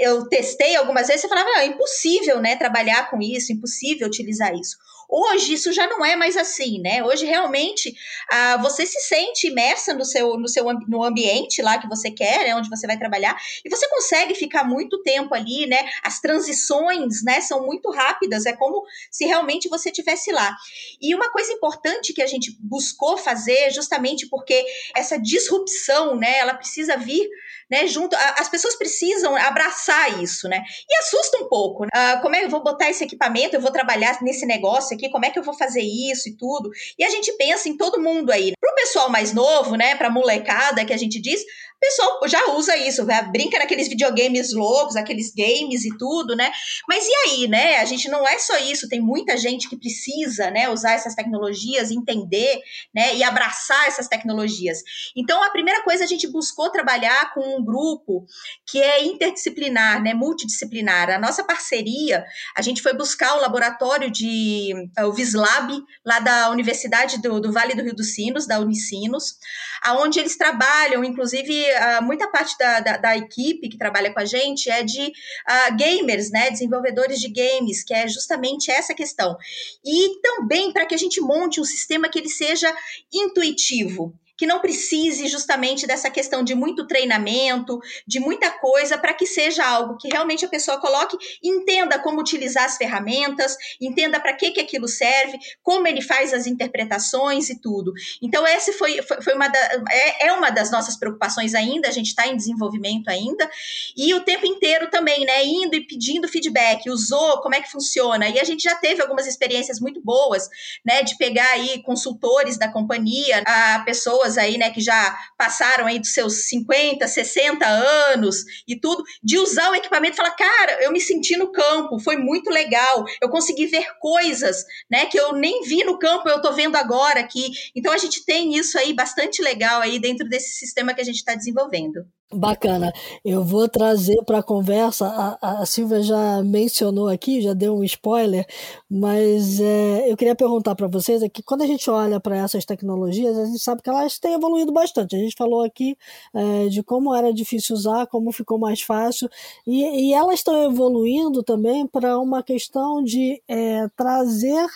[0.00, 4.54] eu testei algumas vezes, você falava, ah, é impossível, né, trabalhar com isso, impossível utilizar
[4.54, 4.76] isso.
[5.16, 7.04] Hoje isso já não é mais assim, né?
[7.04, 7.94] Hoje realmente
[8.28, 12.44] ah, você se sente imersa no seu, no seu no ambiente lá que você quer,
[12.44, 15.88] né, onde você vai trabalhar, e você consegue ficar muito tempo ali, né?
[16.02, 20.52] As transições, né, são muito rápidas, é como se realmente você tivesse lá.
[21.00, 24.64] E uma coisa importante que a gente buscou fazer, justamente porque
[24.96, 27.28] essa disrupção, né, ela precisa vir
[27.70, 27.86] né?
[27.86, 30.62] Junto, as pessoas precisam abraçar isso, né?
[30.88, 31.84] E assusta um pouco.
[31.84, 31.90] Né?
[31.94, 33.56] Uh, como é que eu vou botar esse equipamento?
[33.56, 35.03] Eu vou trabalhar nesse negócio aqui?
[35.10, 36.70] Como é que eu vou fazer isso e tudo?
[36.98, 38.52] E a gente pensa em todo mundo aí.
[38.60, 39.94] Para o pessoal mais novo, né?
[39.96, 43.20] Para molecada que a gente diz, o pessoal já usa isso, né?
[43.22, 46.50] brinca naqueles videogames loucos, aqueles games e tudo, né?
[46.88, 47.78] Mas e aí, né?
[47.78, 51.90] A gente não é só isso, tem muita gente que precisa, né, usar essas tecnologias,
[51.90, 52.60] entender,
[52.94, 54.78] né, e abraçar essas tecnologias.
[55.16, 58.24] Então, a primeira coisa a gente buscou trabalhar com um grupo
[58.66, 61.10] que é interdisciplinar, né, multidisciplinar.
[61.10, 62.24] A nossa parceria,
[62.56, 65.72] a gente foi buscar o laboratório de o Vislab
[66.04, 69.36] lá da Universidade do, do Vale do Rio dos Sinos, da Unicinos,
[69.82, 71.64] aonde eles trabalham, inclusive
[72.02, 76.30] muita parte da, da, da, equipe que trabalha com a gente é de uh, gamers,
[76.30, 79.36] né, desenvolvedores de games, que é justamente essa questão.
[79.84, 82.72] E também para que a gente monte um sistema que ele seja
[83.12, 89.26] intuitivo que não precise justamente dessa questão de muito treinamento, de muita coisa, para que
[89.26, 94.50] seja algo que realmente a pessoa coloque, entenda como utilizar as ferramentas, entenda para que,
[94.50, 97.92] que aquilo serve, como ele faz as interpretações e tudo.
[98.20, 99.58] Então, esse foi, foi, foi uma da,
[99.90, 103.48] é, é uma das nossas preocupações ainda, a gente está em desenvolvimento ainda,
[103.96, 108.28] e o tempo inteiro também, né, indo e pedindo feedback, usou, como é que funciona,
[108.28, 110.48] e a gente já teve algumas experiências muito boas,
[110.84, 115.86] né, de pegar aí consultores da companhia, a pessoa pessoas aí, né, que já passaram
[115.86, 120.82] aí dos seus 50, 60 anos e tudo, de usar o equipamento e falar, cara,
[120.82, 125.32] eu me senti no campo, foi muito legal, eu consegui ver coisas, né, que eu
[125.32, 127.50] nem vi no campo, eu tô vendo agora aqui.
[127.74, 131.16] Então a gente tem isso aí bastante legal aí dentro desse sistema que a gente
[131.16, 132.04] está desenvolvendo.
[132.34, 132.92] Bacana.
[133.24, 138.46] Eu vou trazer para a conversa, a, Silvia já mencionou aqui, já deu um spoiler,
[138.90, 142.64] mas é, eu queria perguntar para vocês é que quando a gente olha para essas
[142.64, 145.16] tecnologias, a gente sabe que elas têm evoluído bastante.
[145.16, 145.96] A gente falou aqui
[146.34, 149.28] é, de como era difícil usar, como ficou mais fácil,
[149.66, 154.66] e, e elas estão evoluindo também para uma questão de é, trazer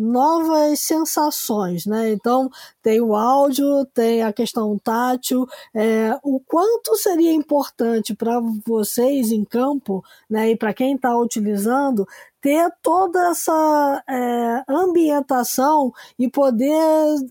[0.00, 2.10] novas sensações, né?
[2.10, 2.50] Então
[2.82, 9.44] tem o áudio, tem a questão tátil, é, o quanto seria importante para vocês em
[9.44, 10.50] campo, né?
[10.50, 12.06] E para quem está utilizando
[12.40, 16.74] ter toda essa é, ambientação e poder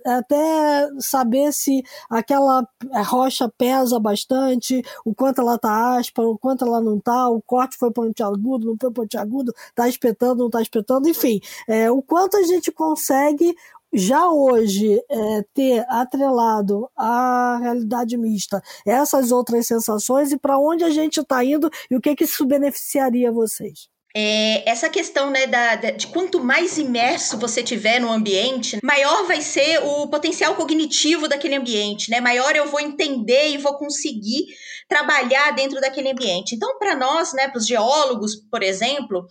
[0.05, 2.67] até saber se aquela
[3.05, 7.77] rocha pesa bastante, o quanto ela tá áspera, o quanto ela não tá, o corte
[7.77, 12.43] foi pontiagudo, não foi pontiagudo, tá espetando, não tá espetando, enfim, é, o quanto a
[12.43, 13.55] gente consegue
[13.91, 20.89] já hoje é, ter atrelado à realidade mista essas outras sensações e para onde a
[20.89, 23.89] gente está indo e o que, que isso beneficiaria vocês?
[24.15, 29.39] É, essa questão né, da, de quanto mais imerso você tiver no ambiente, maior vai
[29.39, 32.19] ser o potencial cognitivo daquele ambiente, né?
[32.19, 34.47] Maior eu vou entender e vou conseguir
[34.87, 36.55] trabalhar dentro daquele ambiente.
[36.55, 39.27] Então, para nós, né, para os geólogos, por exemplo,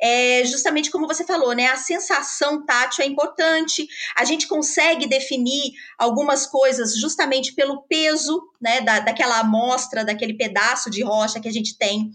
[0.00, 1.66] é justamente como você falou, né?
[1.66, 3.88] A sensação tátil é importante.
[4.16, 10.88] A gente consegue definir algumas coisas justamente pelo peso, né, da, daquela amostra, daquele pedaço
[10.88, 12.12] de rocha que a gente tem.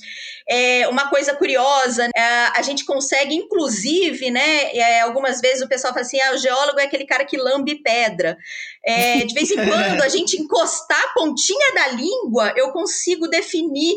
[0.48, 2.22] É, uma coisa curiosa é,
[2.56, 4.76] a gente consegue, inclusive, né?
[4.76, 7.76] É, algumas vezes o pessoal fala assim: ah, o geólogo é aquele cara que lambe
[7.76, 8.38] pedra.
[8.86, 13.96] É, de vez em quando, a gente encostar a pontinha da língua, eu consigo definir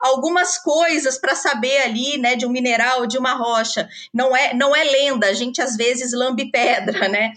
[0.00, 3.88] algumas coisas para saber ali, né, de um mineral, de uma rocha.
[4.12, 7.32] Não é, não é lenda, a gente às vezes lambe pedra, né?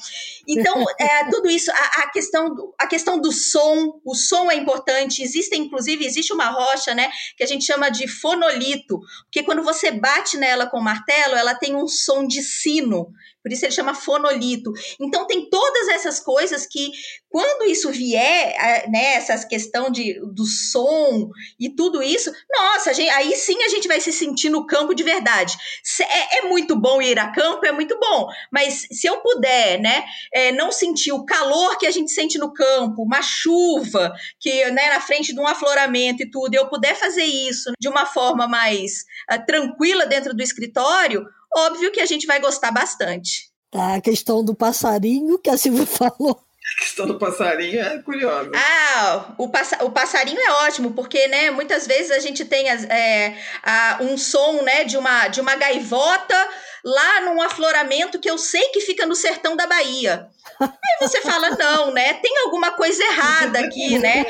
[0.51, 4.55] Então, é, tudo isso, a, a, questão do, a questão do som, o som é
[4.55, 5.23] importante.
[5.23, 9.91] Existe, inclusive, existe uma rocha, né, que a gente chama de fonolito, porque quando você
[9.91, 13.11] bate nela com o martelo, ela tem um som de sino.
[13.41, 14.71] Por isso ele chama fonolito.
[14.99, 16.91] Então tem todas essas coisas que,
[17.29, 18.53] quando isso vier,
[18.89, 23.87] né, essa questão de, do som e tudo isso, nossa, gente, aí sim a gente
[23.87, 25.55] vai se sentir no campo de verdade.
[26.01, 30.03] É, é, muito bom ir a campo, é muito bom, mas se eu puder, né,
[30.41, 34.89] é, não sentir o calor que a gente sente no campo, uma chuva, que, né,
[34.89, 39.05] na frente de um afloramento e tudo, eu puder fazer isso de uma forma mais
[39.31, 41.25] uh, tranquila dentro do escritório,
[41.55, 43.51] óbvio que a gente vai gostar bastante.
[43.69, 46.41] Tá, a questão do passarinho que a Silvia falou.
[46.61, 48.51] A questão do passarinho é curiosa.
[48.53, 53.37] Ah, o, passa, o passarinho é ótimo, porque, né, muitas vezes a gente tem é,
[53.63, 56.49] a, um som, né, de uma, de uma gaivota
[56.83, 60.27] lá num afloramento que eu sei que fica no sertão da Bahia.
[60.59, 62.13] Aí você fala, não, né?
[62.15, 64.25] Tem alguma coisa errada aqui, né?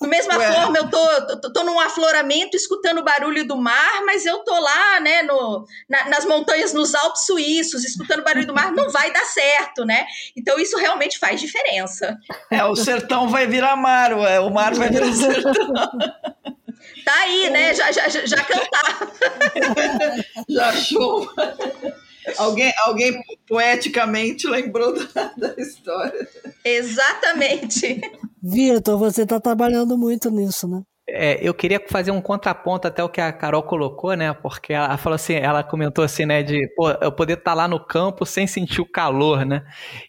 [0.00, 0.52] Da mesma Ué.
[0.52, 4.58] forma, eu tô, tô, tô num afloramento escutando o barulho do mar, mas eu tô
[4.58, 8.90] lá, né, no, na, nas montanhas, nos Alpes suíços, escutando o barulho do mar, não
[8.90, 10.06] vai dar certo, né?
[10.36, 12.16] Então isso realmente faz diferença.
[12.50, 15.54] É, o sertão vai virar mar, ué, o mar vai virar sertão.
[17.06, 17.72] Tá aí, né?
[17.72, 19.12] Já, já, já cantar.
[20.48, 21.32] já show.
[22.38, 26.28] Alguém, alguém poeticamente lembrou da, da história.
[26.64, 28.00] Exatamente.
[28.42, 30.82] Vitor, você está trabalhando muito nisso, né?
[31.08, 34.32] É, eu queria fazer um contraponto até o que a Carol colocou, né?
[34.34, 37.68] Porque ela falou assim, ela comentou assim, né, de pô, eu poder estar tá lá
[37.68, 39.64] no campo sem sentir o calor, né?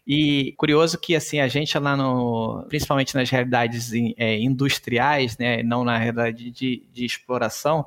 [0.07, 5.83] E curioso que assim a gente lá no, principalmente nas realidades é, industriais, né, não
[5.83, 7.85] na realidade de, de exploração,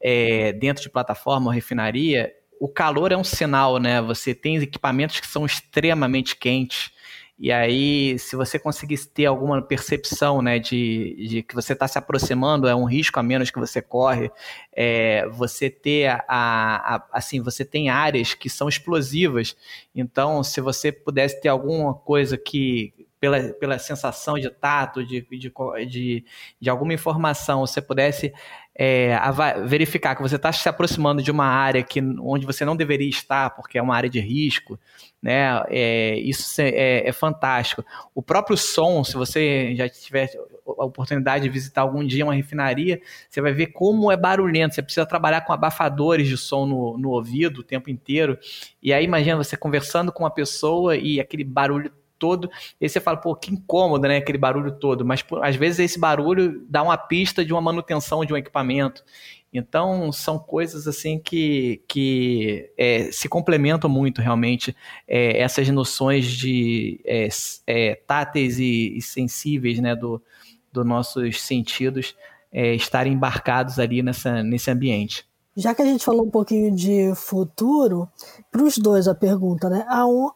[0.00, 4.00] é, dentro de plataforma ou refinaria, o calor é um sinal, né?
[4.02, 6.90] Você tem equipamentos que são extremamente quentes.
[7.40, 11.96] E aí, se você conseguir ter alguma percepção né, de, de que você está se
[11.96, 14.28] aproximando, é um risco a menos que você corre,
[14.72, 19.56] é, você ter a, a, assim, você tem áreas que são explosivas.
[19.94, 25.52] Então, se você pudesse ter alguma coisa que pela, pela sensação de tato, de, de,
[25.88, 26.24] de,
[26.60, 28.32] de alguma informação, você pudesse
[28.80, 29.18] é,
[29.66, 33.50] verificar que você está se aproximando de uma área que, onde você não deveria estar,
[33.50, 34.78] porque é uma área de risco,
[35.20, 35.64] né?
[35.68, 37.84] É, isso é, é, fantástico.
[38.14, 40.30] O próprio som, se você já tiver
[40.64, 44.76] a oportunidade de visitar algum dia uma refinaria, você vai ver como é barulhento.
[44.76, 48.38] Você precisa trabalhar com abafadores de som no, no ouvido o tempo inteiro.
[48.80, 52.50] E aí imagina você conversando com uma pessoa e aquele barulho todo.
[52.80, 54.16] E aí você fala, pô, que incômodo, né?
[54.16, 55.04] Aquele barulho todo.
[55.04, 59.04] Mas às vezes esse barulho dá uma pista de uma manutenção de um equipamento.
[59.52, 64.76] Então, são coisas assim que, que é, se complementam muito realmente
[65.06, 67.28] é, essas noções de é,
[67.66, 70.22] é táteis e, e, sensíveis né, do,
[70.70, 72.14] do nossos sentidos
[72.52, 75.26] é, estarem embarcados ali nessa, nesse ambiente.
[75.58, 78.08] Já que a gente falou um pouquinho de futuro,
[78.48, 79.84] para os dois a pergunta, né?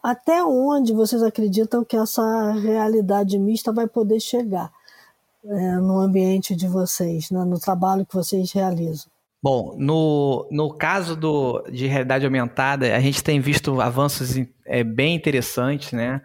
[0.02, 4.72] Até onde vocês acreditam que essa realidade mista vai poder chegar
[5.44, 7.44] é, no ambiente de vocês, né?
[7.44, 9.06] no trabalho que vocês realizam?
[9.40, 15.14] Bom, no, no caso do, de realidade aumentada, a gente tem visto avanços é, bem
[15.14, 16.20] interessantes, né?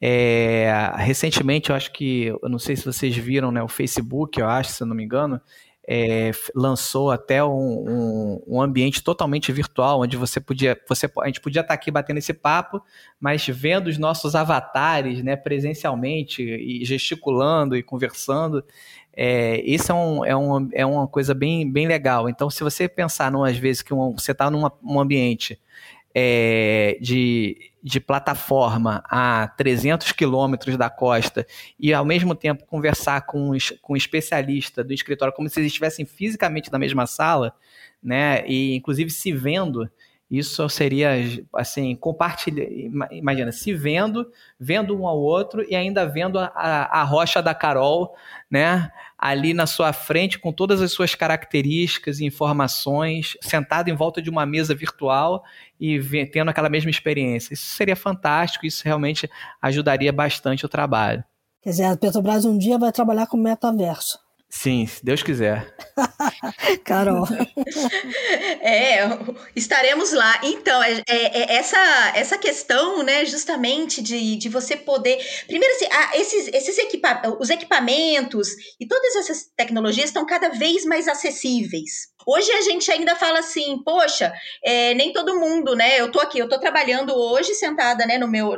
[0.00, 3.62] É, recentemente, eu acho que, eu não sei se vocês viram, né?
[3.62, 5.40] O Facebook, eu acho, se eu não me engano,
[5.92, 11.40] é, lançou até um, um, um, ambiente totalmente virtual, onde você podia, você, a gente
[11.40, 12.80] podia estar aqui batendo esse papo,
[13.18, 18.64] mas vendo os nossos avatares, né, presencialmente e gesticulando e conversando.
[19.12, 22.28] É, isso é, um, é, um, é uma coisa bem, bem legal.
[22.28, 25.58] Então, se você pensar, às vezes, que um, você está num ambiente
[26.14, 31.46] é, de, de plataforma a 300 quilômetros da costa
[31.78, 36.04] e, ao mesmo tempo, conversar com, com um especialista do escritório como se eles estivessem
[36.04, 37.54] fisicamente na mesma sala,
[38.02, 39.88] né, e inclusive se vendo,
[40.30, 41.10] isso seria,
[41.52, 42.64] assim, compartilhar.
[43.10, 48.14] Imagina, se vendo, vendo um ao outro e ainda vendo a, a, rocha da Carol,
[48.48, 48.92] né?
[49.18, 54.30] Ali na sua frente, com todas as suas características e informações, sentado em volta de
[54.30, 55.42] uma mesa virtual
[55.80, 57.54] e tendo aquela mesma experiência.
[57.54, 59.28] Isso seria fantástico, isso realmente
[59.62, 61.24] ajudaria bastante o trabalho.
[61.62, 64.18] Quer dizer, a Petrobras um dia vai trabalhar com metaverso.
[64.52, 65.72] Sim, se Deus quiser.
[66.84, 67.26] Carol.
[68.62, 69.00] É,
[69.56, 70.38] estaremos lá.
[70.42, 71.78] Então, é, é, é, essa,
[72.14, 75.18] essa questão, né, justamente de, de você poder.
[75.46, 80.84] Primeiro, assim, ah, esses, esses equipa os equipamentos e todas essas tecnologias estão cada vez
[80.84, 82.08] mais acessíveis.
[82.26, 86.00] Hoje a gente ainda fala assim, poxa, é, nem todo mundo, né?
[86.00, 88.52] Eu tô aqui, eu tô trabalhando hoje sentada, né, no meu,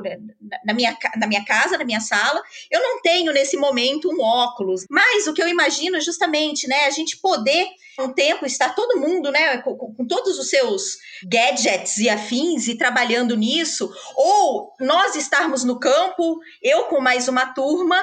[0.64, 2.42] na minha, na minha casa, na minha sala.
[2.70, 6.90] Eu não tenho nesse momento um óculos, mas o que eu imagino justamente, né, a
[6.90, 7.66] gente poder
[8.00, 12.76] um tempo estar todo mundo, né, com, com todos os seus gadgets e afins e
[12.76, 17.96] trabalhando nisso, ou nós estarmos no campo, eu com mais uma turma,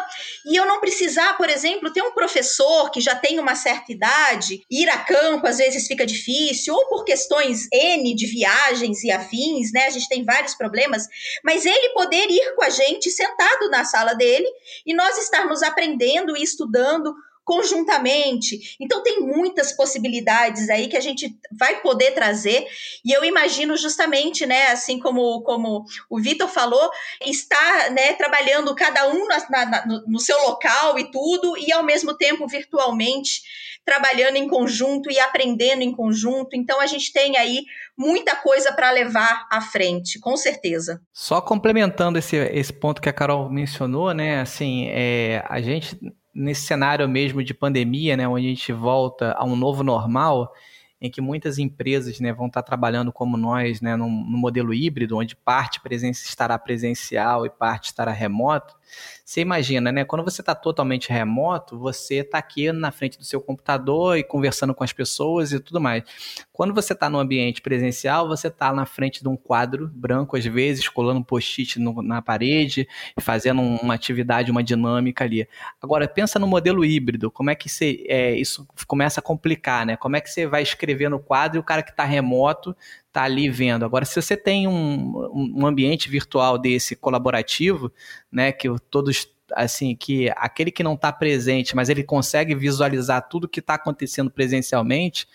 [0.46, 4.64] e eu não precisar, por exemplo, ter um professor que já tem uma certa idade,
[4.70, 9.72] ir a campo às vezes fica difícil, ou por questões N de viagens e afins,
[9.74, 9.86] né?
[9.86, 11.08] A gente tem vários problemas,
[11.44, 14.48] mas ele poder ir com a gente sentado na sala dele
[14.86, 18.76] e nós estarmos aprendendo e estudando conjuntamente.
[18.80, 22.68] Então tem muitas possibilidades aí que a gente vai poder trazer
[23.04, 26.90] e eu imagino justamente, né, assim como como o Vitor falou,
[27.26, 32.16] estar, né, trabalhando cada um na, na, no, seu local e tudo e ao mesmo
[32.16, 33.42] tempo virtualmente
[33.84, 36.56] trabalhando em conjunto e aprendendo em conjunto.
[36.56, 37.64] Então a gente tem aí
[37.98, 41.02] muita coisa para levar à frente, com certeza.
[41.12, 44.42] Só complementando esse, esse ponto que a Carol mencionou, né?
[44.42, 45.98] Assim, é, a gente
[46.34, 50.54] nesse cenário mesmo de pandemia, né, onde a gente volta a um novo normal,
[51.02, 55.18] em que muitas empresas né, vão estar trabalhando como nós, né, num, num modelo híbrido,
[55.18, 58.76] onde parte presença estará presencial e parte estará remoto,
[59.24, 60.04] Você imagina, né?
[60.04, 64.74] Quando você está totalmente remoto, você está aqui na frente do seu computador e conversando
[64.74, 66.04] com as pessoas e tudo mais.
[66.52, 70.46] Quando você está no ambiente presencial, você está na frente de um quadro branco, às
[70.46, 72.88] vezes, colando um post-it na parede,
[73.20, 75.48] fazendo uma atividade, uma dinâmica ali.
[75.82, 79.96] Agora, pensa no modelo híbrido, como é que você, é, isso começa a complicar, né?
[79.96, 82.76] Como é que você vai escrever no quadro e o cara que está remoto
[83.10, 83.84] está ali vendo.
[83.84, 87.92] Agora, se você tem um, um ambiente virtual desse colaborativo,
[88.32, 93.48] né, que todos assim que aquele que não está presente, mas ele consegue visualizar tudo
[93.48, 95.28] que está acontecendo presencialmente,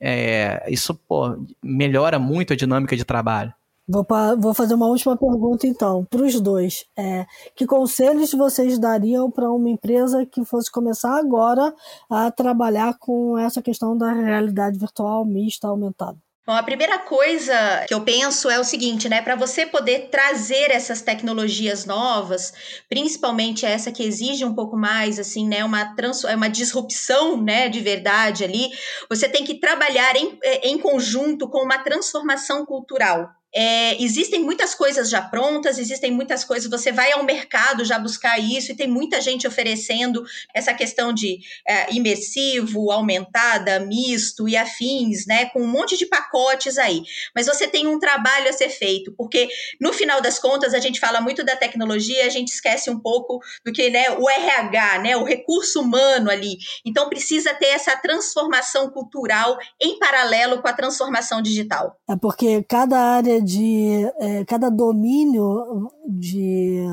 [0.00, 3.54] é, isso pô, melhora muito a dinâmica de trabalho.
[3.88, 4.06] Vou,
[4.38, 6.84] vou fazer uma última pergunta então para os dois.
[6.96, 7.26] É,
[7.56, 11.74] que conselhos vocês dariam para uma empresa que fosse começar agora
[12.08, 16.16] a trabalhar com essa questão da realidade virtual mista aumentada?
[16.46, 19.20] Bom, a primeira coisa que eu penso é o seguinte, né?
[19.20, 22.52] Para você poder trazer essas tecnologias novas,
[22.88, 25.62] principalmente essa que exige um pouco mais, assim, né?
[25.62, 27.68] Uma, trans, uma disrupção, né?
[27.68, 28.70] De verdade ali,
[29.08, 33.28] você tem que trabalhar em, em conjunto com uma transformação cultural.
[33.54, 36.70] É, existem muitas coisas já prontas, existem muitas coisas.
[36.70, 40.22] Você vai ao mercado já buscar isso, e tem muita gente oferecendo
[40.54, 45.46] essa questão de é, imersivo, aumentada, misto e afins, né?
[45.46, 47.02] Com um monte de pacotes aí.
[47.34, 49.48] Mas você tem um trabalho a ser feito, porque
[49.80, 53.40] no final das contas a gente fala muito da tecnologia, a gente esquece um pouco
[53.64, 55.16] do que né, o RH, né?
[55.16, 56.56] O recurso humano ali.
[56.84, 61.96] Então precisa ter essa transformação cultural em paralelo com a transformação digital.
[62.08, 66.84] É porque cada área de é, cada domínio de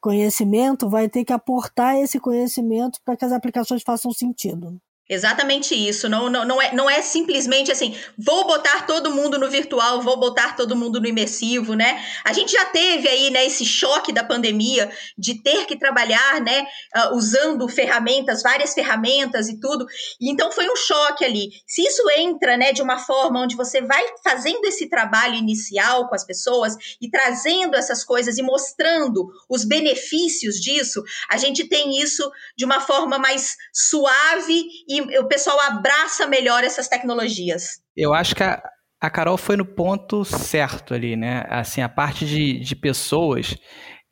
[0.00, 4.80] conhecimento vai ter que aportar esse conhecimento para que as aplicações façam sentido.
[5.10, 6.08] Exatamente isso.
[6.08, 10.16] Não, não, não, é, não é simplesmente assim, vou botar todo mundo no virtual, vou
[10.16, 12.00] botar todo mundo no imersivo, né?
[12.24, 14.88] A gente já teve aí, né, esse choque da pandemia
[15.18, 16.64] de ter que trabalhar, né,
[16.96, 19.84] uh, usando ferramentas, várias ferramentas e tudo.
[20.20, 21.50] Então foi um choque ali.
[21.66, 26.14] Se isso entra, né, de uma forma onde você vai fazendo esse trabalho inicial com
[26.14, 32.30] as pessoas e trazendo essas coisas e mostrando os benefícios disso, a gente tem isso
[32.56, 37.80] de uma forma mais suave e o pessoal abraça melhor essas tecnologias.
[37.96, 38.62] Eu acho que a,
[39.00, 41.44] a Carol foi no ponto certo ali, né?
[41.48, 43.56] Assim, a parte de, de pessoas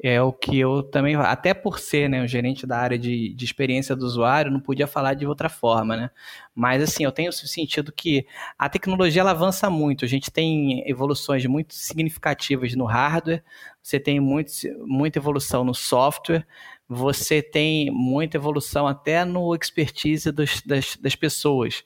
[0.00, 3.44] é o que eu também, até por ser né, um gerente da área de, de
[3.44, 6.10] experiência do usuário, não podia falar de outra forma, né?
[6.54, 8.24] Mas assim, eu tenho sentido que
[8.56, 13.42] a tecnologia ela avança muito, a gente tem evoluções muito significativas no hardware,
[13.82, 14.52] você tem muito,
[14.86, 16.46] muita evolução no software,
[16.88, 21.82] você tem muita evolução até no expertise dos, das, das pessoas.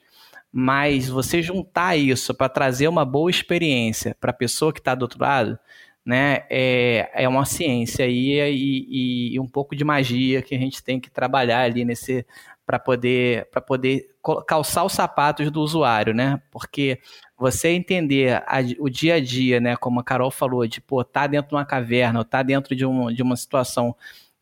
[0.51, 5.01] Mas você juntar isso para trazer uma boa experiência para a pessoa que está do
[5.01, 5.57] outro lado,
[6.05, 10.83] né, é, é uma ciência aí e, e, um pouco de magia que a gente
[10.83, 12.25] tem que trabalhar ali nesse
[12.65, 14.09] para poder para poder
[14.47, 16.41] calçar os sapatos do usuário, né?
[16.49, 16.99] Porque
[17.37, 21.27] você entender a, o dia a dia, né, como a Carol falou, de pô, tá
[21.27, 23.95] dentro de uma caverna, ou tá dentro de, um, de uma situação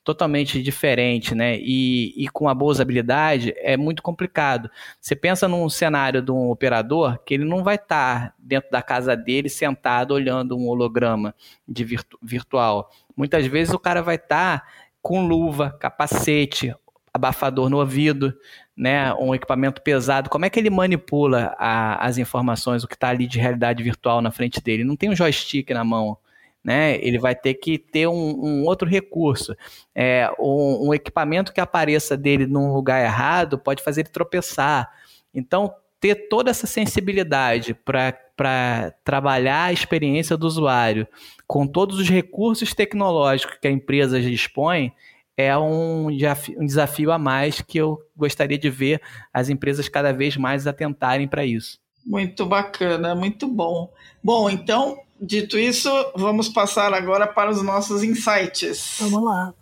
[0.03, 1.57] totalmente diferente, né?
[1.59, 4.69] E, e com a boa usabilidade é muito complicado.
[4.99, 9.15] Você pensa num cenário de um operador que ele não vai estar dentro da casa
[9.15, 11.35] dele sentado olhando um holograma
[11.67, 12.89] de virtu virtual.
[13.15, 14.65] Muitas vezes o cara vai estar
[15.01, 16.73] com luva, capacete,
[17.13, 18.33] abafador no ouvido,
[18.75, 19.13] né?
[19.15, 20.29] Um equipamento pesado.
[20.29, 24.21] Como é que ele manipula a, as informações, o que está ali de realidade virtual
[24.21, 24.83] na frente dele?
[24.83, 26.17] Não tem um joystick na mão
[26.63, 26.97] né?
[26.97, 29.55] Ele vai ter que ter um, um outro recurso.
[29.95, 34.91] É, um, um, equipamento que apareça dele num lugar errado pode fazer ele tropeçar.
[35.33, 41.07] Então, ter toda essa sensibilidade para trabalhar a experiência do usuário
[41.47, 44.91] com todos os recursos tecnológicos que a empresa dispõe
[45.37, 49.01] é um um desafio a mais que eu gostaria de ver
[49.33, 51.79] as empresas cada vez mais atentarem para isso.
[52.05, 53.91] Muito bacana, muito bom.
[54.23, 58.97] Bom, então Dito isso, vamos passar agora para os nossos insights.
[59.01, 59.53] Vamos lá.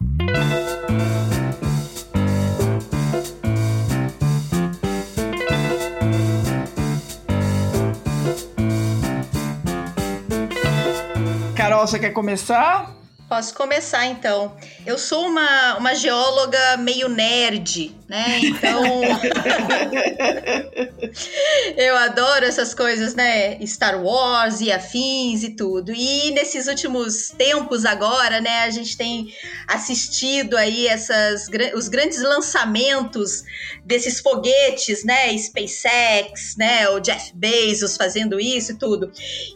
[11.58, 12.99] Carol, você quer começar?
[13.30, 14.58] Posso começar então.
[14.84, 18.40] Eu sou uma, uma geóloga meio nerd, né?
[18.42, 18.82] Então.
[21.78, 23.64] eu adoro essas coisas, né?
[23.68, 25.94] Star Wars e afins e tudo.
[25.94, 29.32] E nesses últimos tempos agora, né, a gente tem
[29.68, 33.44] assistido aí essas, os grandes lançamentos
[33.86, 35.38] desses foguetes, né?
[35.38, 36.90] SpaceX, né?
[36.90, 39.12] O Jeff Bezos fazendo isso e tudo.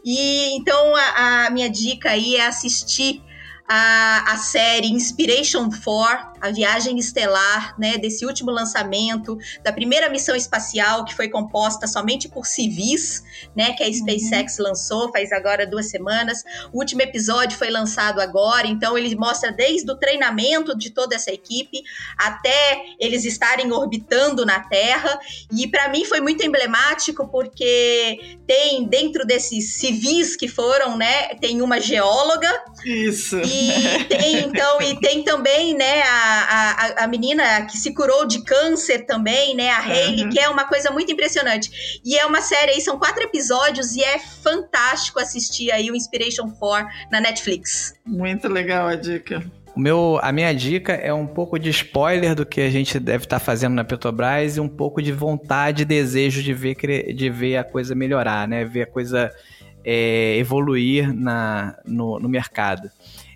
[0.06, 3.20] E então a, a minha dica aí é assistir
[3.68, 10.36] a, a série Inspiration 4, a viagem estelar, né, desse último lançamento, da primeira missão
[10.36, 13.24] espacial que foi composta somente por civis,
[13.56, 13.94] né, que a uhum.
[13.94, 14.66] SpaceX uhum.
[14.66, 16.44] lançou faz agora duas semanas.
[16.74, 21.32] O último episódio foi lançado agora, então ele mostra desde o treinamento de toda essa
[21.32, 21.82] equipe
[22.18, 25.18] até eles estarem orbitando na Terra.
[25.52, 31.62] E para mim foi muito emblemático porque tem dentro desses civis que foram, né, tem
[31.62, 32.52] uma geóloga.
[32.86, 33.38] Isso.
[33.38, 33.53] E
[34.08, 39.06] tem então e tem também, né, a a, a, menina que se curou de câncer
[39.06, 39.70] também, né?
[39.70, 40.30] A Hayley, uhum.
[40.30, 42.00] que é uma coisa muito impressionante.
[42.04, 46.50] E é uma série aí, são quatro episódios e é fantástico assistir aí o Inspiration
[46.50, 47.96] 4 na Netflix.
[48.06, 49.44] Muito legal a dica.
[49.76, 53.24] O meu, a minha dica é um pouco de spoiler do que a gente deve
[53.24, 56.76] estar fazendo na Petrobras e um pouco de vontade e desejo de ver,
[57.14, 58.64] de ver a coisa melhorar, né?
[58.66, 59.32] Ver a coisa
[59.84, 62.92] é, evoluir na, no, no mercado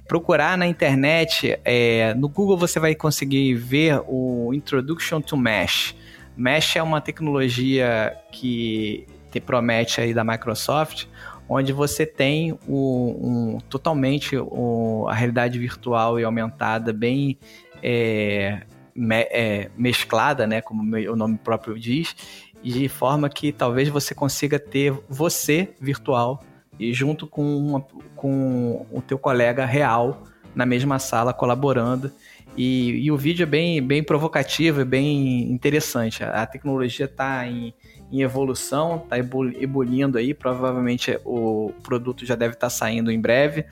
[0.08, 5.95] procurar na internet, é, no Google você vai conseguir ver o Introduction to Mesh.
[6.36, 11.05] Mesh é uma tecnologia que te promete aí da Microsoft,
[11.49, 17.38] onde você tem o, um, totalmente o, a realidade virtual e aumentada bem
[17.84, 18.62] é,
[18.95, 22.16] me, é, mesclada, né, como o nome próprio diz,
[22.64, 26.43] de forma que talvez você consiga ter você virtual
[26.80, 30.24] e junto com, uma, com o teu colega real
[30.56, 32.12] na mesma sala colaborando.
[32.58, 36.24] E, e o vídeo é bem, bem provocativo, é bem interessante.
[36.24, 37.72] A, a tecnologia está em,
[38.12, 40.34] em, evolução, está ebulindo aí.
[40.34, 43.66] Provavelmente o produto já deve estar tá saindo em breve.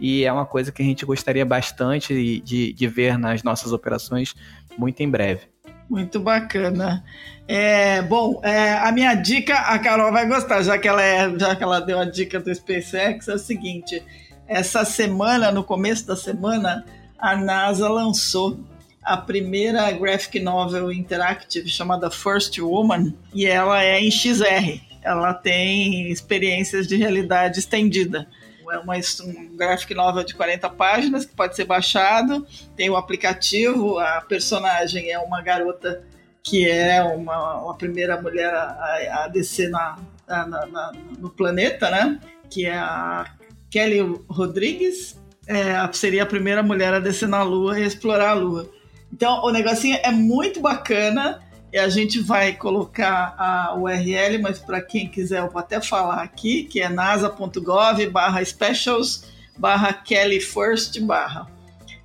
[0.00, 4.34] E é uma coisa que a gente gostaria bastante de, de ver nas nossas operações
[4.78, 5.42] muito em breve.
[5.90, 7.04] Muito bacana.
[7.52, 11.56] É, bom, é, a minha dica, a Carol vai gostar, já que ela é, já
[11.56, 14.00] que ela deu a dica do SpaceX, é o seguinte:
[14.46, 16.84] essa semana, no começo da semana,
[17.18, 18.60] a NASA lançou
[19.02, 24.80] a primeira graphic novel interactive chamada First Woman e ela é em XR.
[25.02, 28.28] Ela tem experiências de realidade estendida
[28.72, 32.46] é uma, um graphic novel de 40 páginas que pode ser baixado.
[32.76, 36.04] Tem o aplicativo, a personagem é uma garota
[36.42, 42.20] que é uma, uma primeira mulher a, a descer na, na, na, no planeta, né?
[42.48, 43.26] Que é a
[43.70, 45.18] Kelly Rodrigues.
[45.46, 48.70] É, seria a primeira mulher a descer na Lua e explorar a Lua.
[49.12, 51.40] Então, o negocinho é muito bacana
[51.72, 56.22] e a gente vai colocar a URL, mas para quem quiser eu vou até falar
[56.22, 59.24] aqui, que é nasa.gov barra specials
[59.56, 61.46] barra Kelly First barra.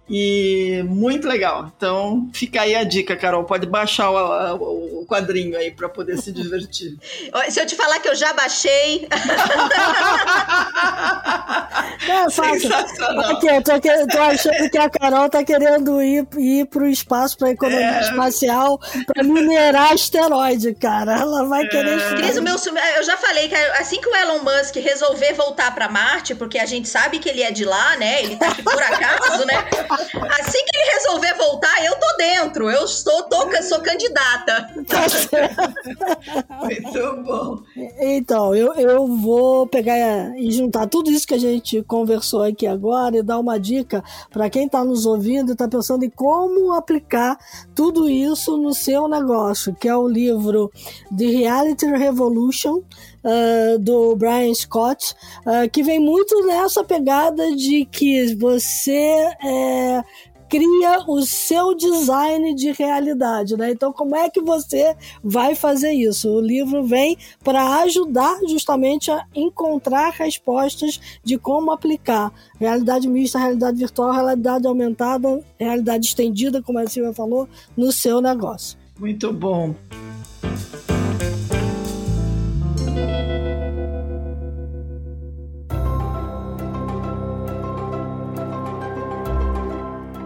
[0.08, 1.72] E muito legal.
[1.76, 3.44] Então fica aí a dica, Carol.
[3.44, 6.96] Pode baixar o, o quadrinho aí para poder se divertir.
[7.50, 9.08] Se eu te falar que eu já baixei.
[12.08, 12.70] é fácil.
[12.76, 13.72] Aqui, eu tô,
[14.12, 18.02] tô, achando que a Carol tá querendo ir, ir pro espaço para economia é.
[18.02, 21.20] espacial para minerar asteroide, cara.
[21.20, 21.68] Ela vai é.
[21.68, 22.16] querer.
[22.16, 22.56] Cris, o meu,
[22.98, 26.66] eu já falei que assim que o Elon Musk resolver voltar para Marte, porque a
[26.66, 28.22] gente sabe que ele é de lá, né?
[28.24, 29.66] Ele tá aqui por acaso, né?
[29.96, 32.70] Assim que ele resolver voltar, eu tô dentro.
[32.70, 34.74] Eu estou, tô, sou candidata.
[34.88, 35.06] Tá
[36.64, 37.60] Muito bom.
[38.00, 43.18] Então, eu, eu vou pegar e juntar tudo isso que a gente conversou aqui agora
[43.18, 47.38] e dar uma dica para quem está nos ouvindo e está pensando em como aplicar
[47.74, 50.72] tudo isso no seu negócio, que é o livro
[51.16, 52.82] The Reality Revolution
[53.26, 55.14] uh, do Brian Scott,
[55.46, 60.04] uh, que vem muito nessa pegada de que você é,
[60.50, 63.72] cria o seu design de realidade, né?
[63.72, 66.30] Então, como é que você vai fazer isso?
[66.30, 73.78] O livro vem para ajudar justamente a encontrar respostas de como aplicar realidade mista, realidade
[73.78, 78.78] virtual, realidade aumentada, realidade estendida, como a Silvia falou, no seu negócio.
[79.00, 79.76] Muito bom.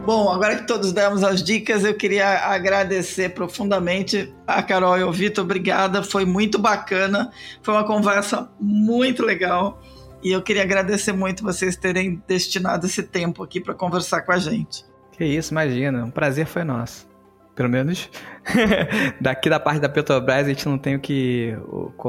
[0.09, 5.11] Bom, agora que todos demos as dicas, eu queria agradecer profundamente a Carol e o
[5.11, 5.43] Vitor.
[5.43, 7.31] Obrigada, foi muito bacana.
[7.61, 9.79] Foi uma conversa muito legal.
[10.23, 14.39] E eu queria agradecer muito vocês terem destinado esse tempo aqui para conversar com a
[14.39, 14.83] gente.
[15.11, 16.03] Que isso, imagina.
[16.03, 17.07] Um prazer foi nosso.
[17.53, 18.09] Pelo menos
[19.21, 21.55] daqui da parte da Petrobras, a gente não tem o que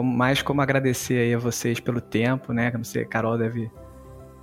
[0.02, 2.72] mais como agradecer aí a vocês pelo tempo, né?
[2.72, 3.70] Não sei, Carol deve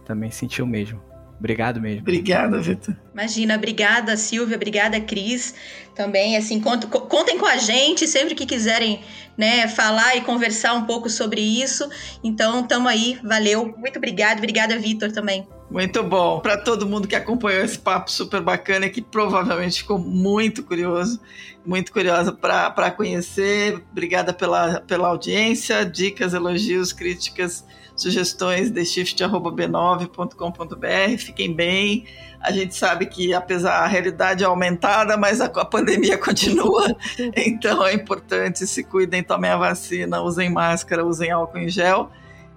[0.05, 1.01] também sentir o mesmo.
[1.39, 2.01] Obrigado mesmo.
[2.01, 2.95] Obrigada, Vitor.
[3.13, 5.53] Imagina, obrigada, Silvia, obrigada, Cris.
[5.95, 9.01] Também, assim, contem com a gente sempre que quiserem,
[9.37, 11.87] né, falar e conversar um pouco sobre isso.
[12.23, 13.73] Então, tamo aí, valeu.
[13.77, 15.47] Muito obrigada, obrigada, Vitor, também.
[15.69, 16.39] Muito bom.
[16.39, 21.19] Para todo mundo que acompanhou esse papo super bacana e que provavelmente ficou muito curioso,
[21.65, 23.83] muito curiosa para conhecer.
[23.91, 27.65] Obrigada pela, pela audiência, dicas, elogios, críticas,
[27.97, 31.17] sugestões, theshift.b9.com.br.
[31.17, 32.05] Fiquem bem.
[32.39, 36.95] A gente sabe que, apesar a realidade é aumentada, mas a, a pandemia continua.
[37.35, 42.11] então é importante se cuidem, tomem a vacina, usem máscara, usem álcool em gel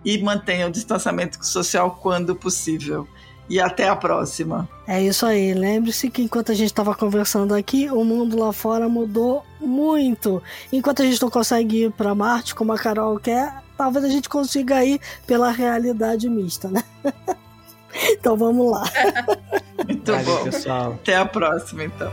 [0.05, 3.09] e mantenham o distanciamento social quando possível.
[3.51, 4.69] E até a próxima.
[4.87, 5.53] É isso aí.
[5.53, 10.41] Lembre-se que enquanto a gente estava conversando aqui, o mundo lá fora mudou muito.
[10.73, 14.29] Enquanto a gente não consegue ir para Marte, como a Carol quer, talvez a gente
[14.29, 16.85] consiga ir pela realidade mista, né?
[18.13, 18.85] então vamos lá.
[19.85, 20.45] Muito Valeu, bom.
[20.45, 20.93] Pessoal.
[20.93, 22.13] Até a próxima, então.